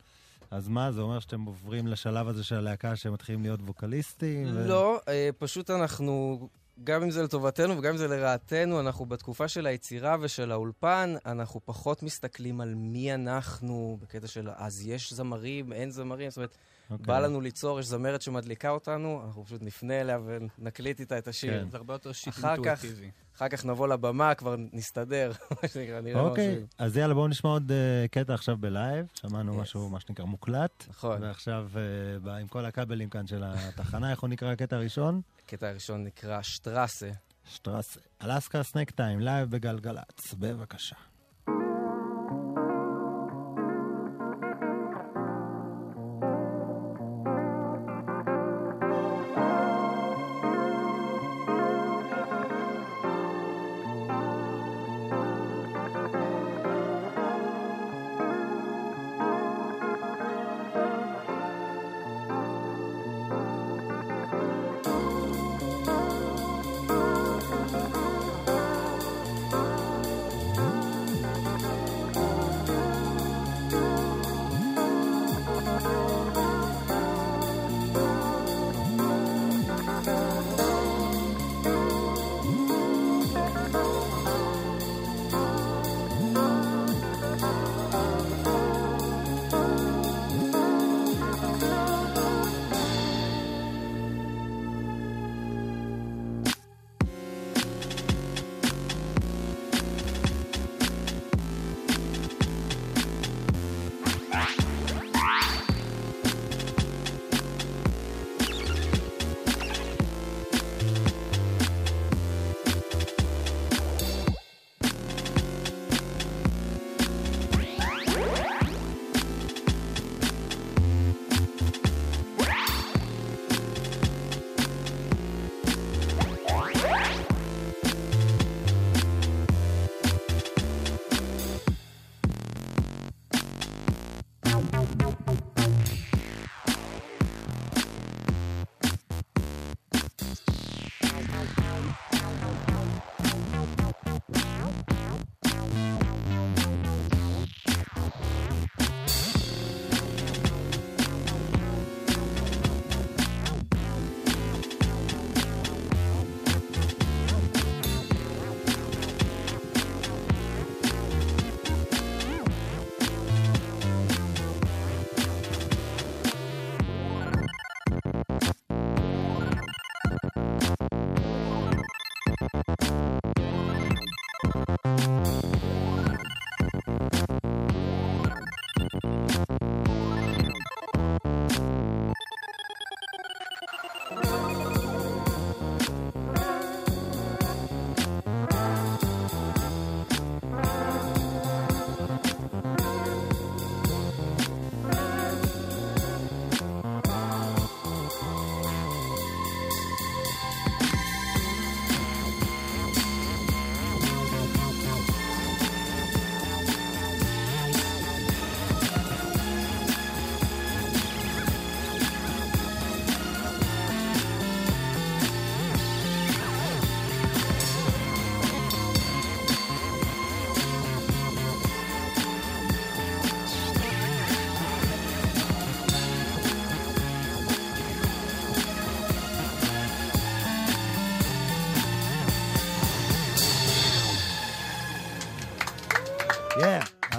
[0.51, 4.47] אז מה, זה אומר שאתם עוברים לשלב הזה של הלהקה שהם מתחילים להיות ווקליסטים?
[4.53, 6.47] ו- לא, אה, פשוט אנחנו,
[6.83, 11.59] גם אם זה לטובתנו וגם אם זה לרעתנו, אנחנו בתקופה של היצירה ושל האולפן, אנחנו
[11.65, 16.57] פחות מסתכלים על מי אנחנו, בקטע של אז יש זמרים, אין זמרים, זאת אומרת,
[16.91, 17.05] אוקיי.
[17.05, 21.63] בא לנו ליצור, יש זמרת שמדליקה אותנו, אנחנו פשוט נפנה אליה ונקליט איתה את השיר.
[21.63, 21.69] כן.
[21.69, 23.11] זה הרבה יותר shit אינטואיטיבי.
[23.35, 25.31] אחר כך נבוא לבמה, כבר נסתדר,
[25.63, 26.65] מה שנקרא, נראה מה אוקיי.
[26.77, 29.05] אז יאללה, בואו נשמע עוד אה, קטע עכשיו ב live.
[29.13, 29.61] שמענו Yes.
[29.61, 30.85] משהו, מה שנקרא, מוקלט.
[30.89, 31.23] נכון.
[31.23, 31.81] ועכשיו, אה,
[32.23, 35.21] ב- עם כל הכבלים כאן של התחנה, איך הוא נקרא הקטע הראשון?
[35.45, 37.09] הקטע הראשון נקרא שטרסה.
[37.53, 37.97] שטרס.
[38.23, 40.33] Alaska Snack Time, live בגלגלצ.
[40.39, 40.95] בבקשה.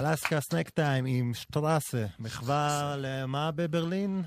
[0.09, 4.23] Alaska Snack Time עם שטרסה, מחווה למה בברלין?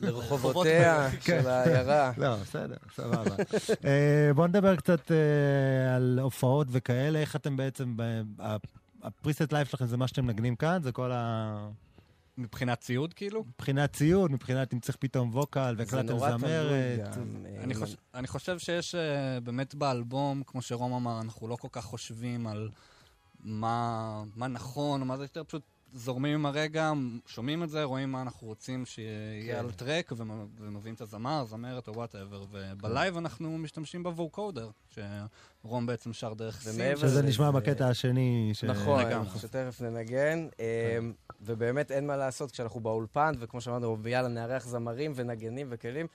[0.00, 1.42] לרחובותיה כן.
[1.42, 2.12] של העיירה.
[2.16, 3.36] לא, בסדר, סבבה.
[3.86, 7.96] אה, בואו נדבר קצת אה, על הופעות וכאלה, איך אתם בעצם,
[9.02, 10.82] ה preset live שלכם זה מה שאתם מנגנים כאן?
[10.82, 11.68] זה כל ה...
[12.38, 13.44] מבחינת ציוד כאילו?
[13.48, 16.72] מבחינת ציוד, מבחינת אם צריך פתאום vocal והקלטתם נורא זמרת.
[16.72, 17.96] אה, אני, חוש...
[18.14, 18.94] אני חושב שיש
[19.44, 22.68] באמת באלבום, כמו שרום אמר, אנחנו לא כל כך חושבים על
[23.44, 25.62] מה, מה נכון, או מה זה יותר פשוט
[25.92, 26.92] זורמים עם הרגע,
[27.26, 29.60] שומעים את זה, רואים מה אנחנו רוצים שיהיה כן.
[29.64, 32.44] על track, ומ- ומביאים את הזמר, זמרת או whatever.
[32.50, 36.96] וב live אנחנו משתמשים ב vocoder, שרום בעצם שר דרך synth.
[36.96, 38.50] שזה נשמע בקטע השני.
[38.54, 39.38] ש- נכון, לגמרי.
[39.38, 40.48] שתכף ננגן.
[40.60, 40.98] אה,
[41.40, 46.06] ובאמת אין מה לעשות כשאנחנו באולפן, וכמו שאמרנו, יאללה, נארח זמרים ונגנים וכלים.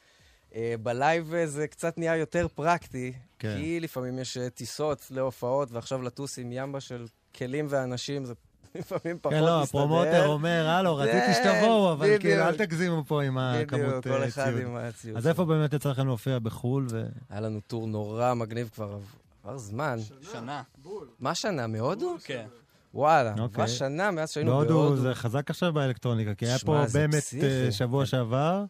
[0.56, 3.56] אה, ב live זה קצת נהיה יותר פרקטי, כן.
[3.58, 8.34] כי לפעמים יש אה, טיסות להופעות, ועכשיו לטוס עם ימבה של כלים ואנשים, זה
[8.76, 9.80] לפעמים פחות כן, לא, מסתדר.
[9.80, 12.20] הפרומוטר אומר, הלו, רציתי שתבואו, אבל.
[12.20, 14.62] כאילו, אל תגזימו פה עם הכמות בדיוק, כל אה, אחד ציוד.
[14.62, 15.28] עם הציוד אז.
[15.28, 16.88] איפה באמת יצא לכם להופיע בחו"ל?
[17.30, 18.98] היה לנו טור נורא מגניב כבר,
[19.44, 19.98] עבר זמן.
[20.32, 20.62] שנה.
[21.20, 21.68] מה שנה?
[21.68, 22.16] מהודו?
[22.24, 22.46] כן.
[22.94, 23.44] וואלה, אוקיי.
[23.44, 24.96] עברה שנה מאז שהיינו בהודו בהודו.
[24.96, 27.66] זה חזק עכשיו באלקטרוניקה, כי היה פה באמת פסיכי.
[27.66, 28.64] אה, שבוע שעבר,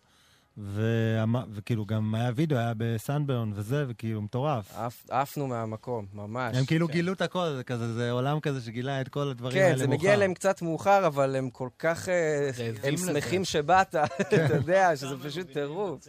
[0.58, 4.78] וכאילו גם היה וידאו, היה בסנברן וזה, וכאילו מטורף.
[5.10, 6.58] עפנו מהמקום, ממש.
[6.58, 6.94] הם כאילו כן.
[6.94, 9.88] גילו את הכל, זה כזה, זה עולם כזה שגילה את כל הדברים האלה כן, זה
[9.88, 9.98] מאוחר.
[9.98, 12.10] מגיע אליהם קצת מאוחר, אבל הם כל כך...
[12.10, 12.50] אה,
[12.84, 12.98] הם.
[12.98, 13.96] שמחים שבאת,
[14.30, 14.46] כן.
[14.46, 16.08] אתה יודע, שזה פשוט טירוף.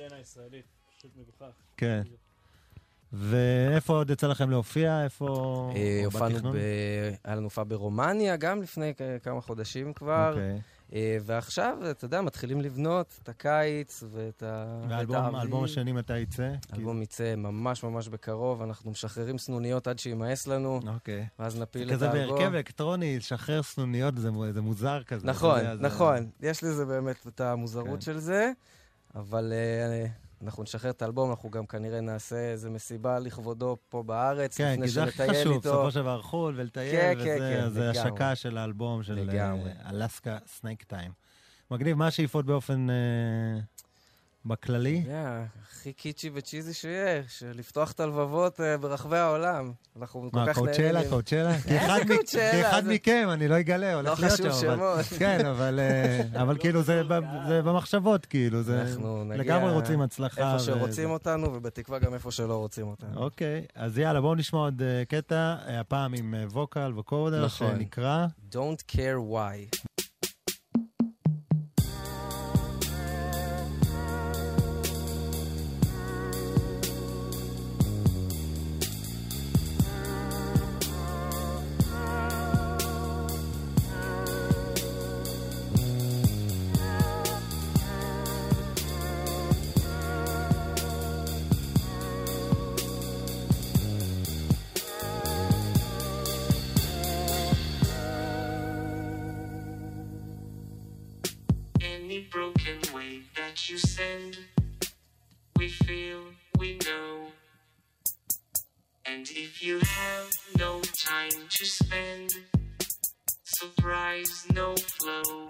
[1.77, 2.03] כן.
[3.13, 5.05] ואיפה עוד יצא לכם להופיע?
[5.05, 5.73] איפה...
[5.77, 6.53] אה, הופענו.
[7.25, 8.93] היה לנו הופעה ברומניה, גם לפני
[9.23, 10.39] כמה חודשים כבר.
[10.95, 15.17] אה, ועכשיו, אתה יודע, מתחילים לבנות את הקיץ ואת ה- והאלבום.
[15.35, 16.53] האלבום השני מתי יצא?
[16.73, 21.27] האלבום יצא ממש ממש בקרוב, אנחנו משחררים סנוניות עד שימאס לנו, אוקיי.
[21.39, 22.39] ואז נפיל זה את כזה האלבום.
[22.39, 25.27] בהרכב אלקטרוני, לשחרר סנוניות זה זה מוזר כזה.
[25.27, 26.27] נכון, זה- נכון.
[26.41, 27.45] יש לזה באמת את כן.
[27.45, 28.53] המוזרות של זה,
[29.15, 30.07] אבל אה,
[30.45, 34.87] אנחנו נשחרר את האלבום, אנחנו גם כנראה נעשה איזה מסיבה לכבודו פה בארץ, כן, לפני
[34.87, 35.71] כי זה הכי שנטייל חשוב, איתו.
[35.71, 37.99] בסופו של דבר חו"ל כן, ולטייל, כן, וזה כן, זה לגמרי.
[38.01, 39.31] השקה של האלבום של.
[39.87, 41.13] אלסקה סנייק טיים.
[41.71, 42.87] מגניב, מה השאיפות באופן
[44.45, 45.03] בכללי?
[45.07, 49.73] כן, הכי קיצ'י וצ'יזי שיש, לפתוח את הלבבות אה, ברחבי העולם.
[50.01, 50.75] אנחנו כל מה, כך נהנים.
[50.75, 51.59] קואוצ'לה, קואוצ'לה?
[51.61, 52.51] כי איזה קואוצ'לה?
[52.53, 54.69] כי אחד מכם, אני לא אגלה, לא הולך להיות חשוב שם.
[54.71, 55.19] אבל- שמות.
[55.21, 57.03] כן, אבל אה, אבל כאילו זה
[57.65, 60.53] במחשבות, כאילו, זה אנחנו נגיע לגמרי רוצים הצלחה.
[60.55, 60.65] איפה.
[60.65, 63.21] שרוצים אותנו, ובתקווה גם איפה שלא רוצים אותנו.
[63.21, 67.69] אוקיי, אז יאללה, בואו נשמע עוד אה, קטע, הפעם עם ווקל וקורדר, נכון.
[67.77, 68.27] שנקרא...
[68.53, 69.81] Don't care why.
[103.71, 104.37] You send,
[105.57, 106.23] we feel,
[106.59, 107.27] we know.
[109.07, 110.29] And if you have
[110.59, 112.35] no time to spend,
[113.45, 115.47] surprise, no flow.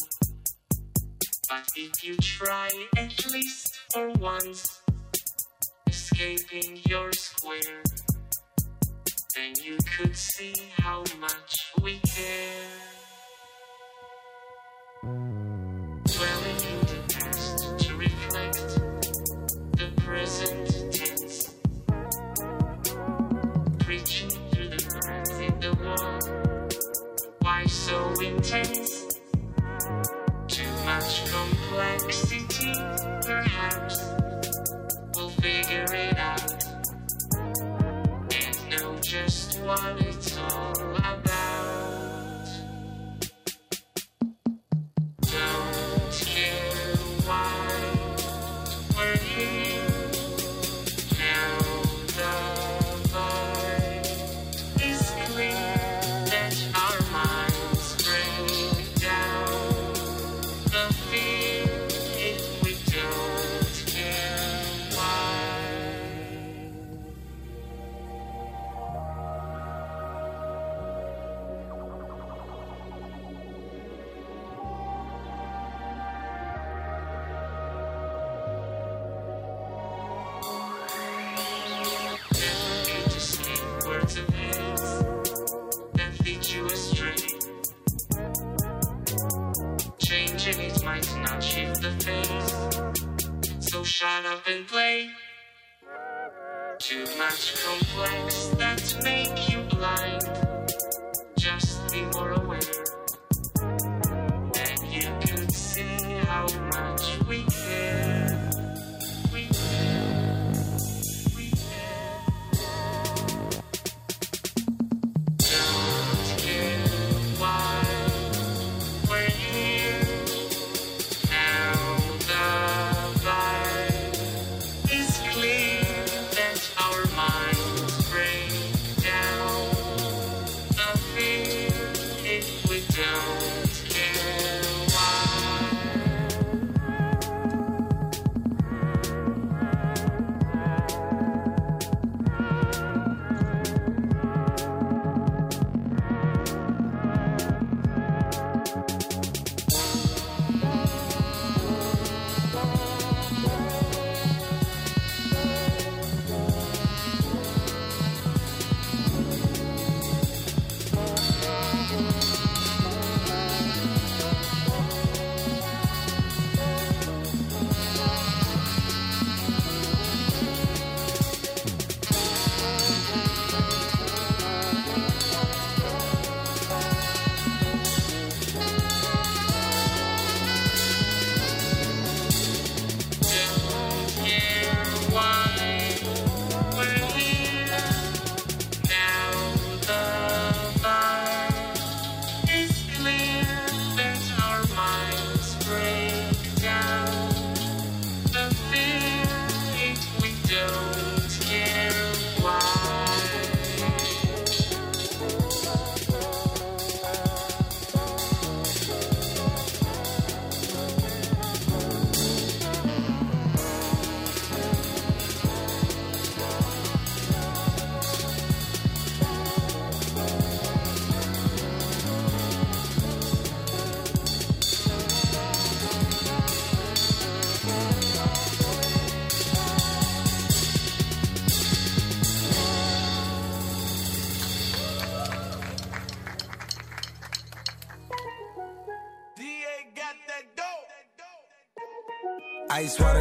[1.48, 2.68] But if you try
[2.98, 4.82] at least for once,
[5.86, 7.82] escaping your square,
[9.34, 12.80] then you could see how much we care.
[27.90, 29.18] So intense?
[30.46, 32.72] Too much complexity,
[33.26, 34.12] perhaps.
[35.16, 36.64] We'll figure it out
[38.32, 40.99] and know just what it's all about.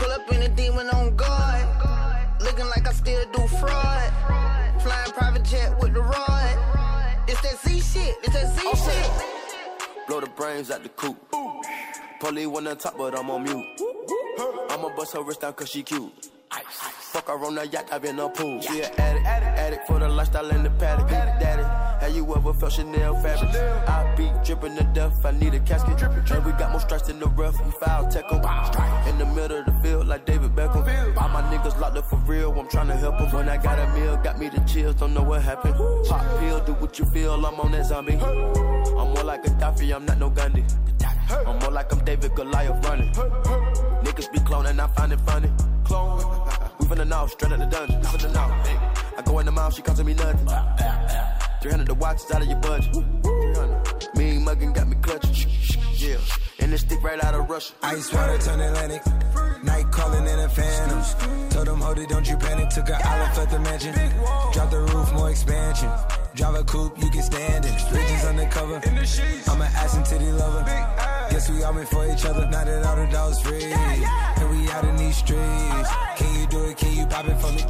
[0.00, 1.68] Pull up in a demon on guard.
[2.40, 4.12] Looking like I still do fraud.
[4.82, 6.58] Flying private jet with the rod.
[7.28, 8.16] It's that Z shit.
[8.22, 10.06] It's that Z oh, shit.
[10.08, 11.18] Blow the brains out the coop.
[12.18, 13.66] Polly one on top, but I'm on mute.
[14.70, 16.30] I'ma bust her wrist down cause she cute.
[16.52, 18.60] Fuck her on the yacht, I've been a pool.
[18.60, 21.08] She an addict, addict, addict for the lifestyle and the paddock.
[21.08, 21.62] Daddy,
[22.04, 23.50] have you ever felt Chanel fabric?
[23.88, 26.00] I be dripping to death, I need a casket.
[26.02, 29.08] And we got more strikes in the rough, we foul 'em.
[29.08, 30.86] In the middle of the field, like David Beckham.
[31.16, 33.30] All my niggas locked up for real, I'm tryna help 'em.
[33.32, 35.74] When I got a meal, got me the chills, don't know what happened.
[36.08, 38.18] Pop pill, do what you feel, I'm on that zombie.
[38.20, 40.64] I'm more like a Gaddafi, I'm not no Gandhi.
[41.46, 43.12] I'm more like I'm David Goliath running.
[44.10, 45.48] Niggas be cloning, I find it funny.
[45.84, 46.18] Clone.
[46.80, 48.02] We from the know, straight out the dungeon.
[48.02, 48.48] Finna know.
[48.64, 48.76] Hey.
[49.16, 50.48] I go in the mouth, she costing me nothing.
[51.62, 52.92] 300 the watch is out of your budget.
[52.92, 54.16] 300.
[54.16, 55.48] Mean muggin' got me clutching.
[55.94, 56.16] Yeah.
[56.58, 57.72] And this stick right out of Russia.
[57.84, 59.02] Ice water turn Atlantic.
[59.62, 61.50] Night calling in a phantom.
[61.50, 62.68] Told them, hold it, don't you panic.
[62.70, 63.94] Took an island, left the mansion.
[64.52, 65.88] Drop the roof, more expansion.
[66.40, 67.74] Drive a coupe, you can stand it.
[67.90, 68.76] Bridges undercover.
[68.76, 70.64] I'm an ass and titty lover.
[71.28, 72.46] Guess we all meant for each other.
[72.46, 73.64] Now that all the dogs free.
[73.74, 75.90] And we out in these streets.
[76.16, 76.78] Can you do it?
[76.78, 77.62] Can you pop it for me?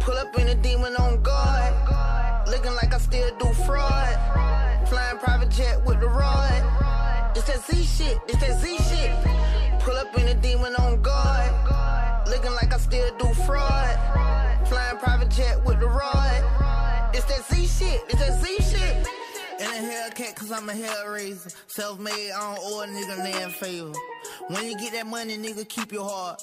[0.00, 2.48] Pull up in a demon on guard.
[2.48, 4.88] Looking like I still do fraud.
[4.90, 7.32] Flying private jet with the rod.
[7.34, 8.18] It's that Z shit.
[8.28, 9.80] It's that Z shit.
[9.80, 12.28] Pull up in a demon on guard.
[12.28, 14.68] Looking like I still do fraud.
[14.68, 16.61] Flying private jet with the rod.
[17.14, 18.02] It's that Z shit.
[18.08, 19.06] It's that Z shit.
[19.60, 21.54] In a Hellcat, cause I'm a hellraiser.
[21.66, 23.92] Self made, I don't owe a nigga name favor.
[24.48, 26.42] When you get that money, nigga, keep your heart.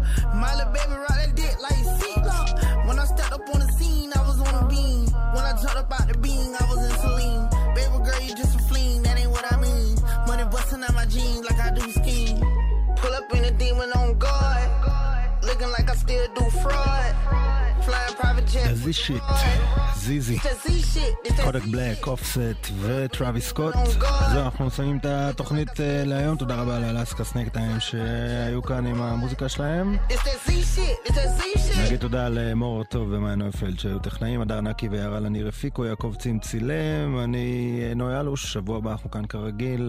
[0.41, 2.87] My little baby rock that dick like seatlock.
[2.87, 5.05] When I stepped up on the scene, I was on a beam.
[5.35, 7.47] When I jumped up out the beam, I was in saline.
[7.75, 9.97] Baby girl, you just a fleen, that ain't what I mean.
[10.25, 12.39] Money busting out my jeans like I do skiing.
[12.95, 15.43] Pull up in a demon on guard.
[15.43, 17.50] Looking like I still do fraud.
[18.73, 19.23] זי שיט,
[19.95, 20.37] זיזי,
[21.43, 23.75] קודק בלק, אופסט וטראביס סקוט.
[24.33, 26.37] זהו, אנחנו מסיימים את התוכנית אה, להיום.
[26.37, 29.97] תודה רבה לאלסקה סנק טיים שהיו כאן עם המוזיקה שלהם.
[31.85, 36.39] נגיד תודה למור טוב ומאי נויפלד שהיו טכנאים, הדר נקי ויערה לניר הפיקו, יעקב צים
[36.39, 39.81] צילם, אני נוי אלוש, שבוע הבא אנחנו כאן כרגיל.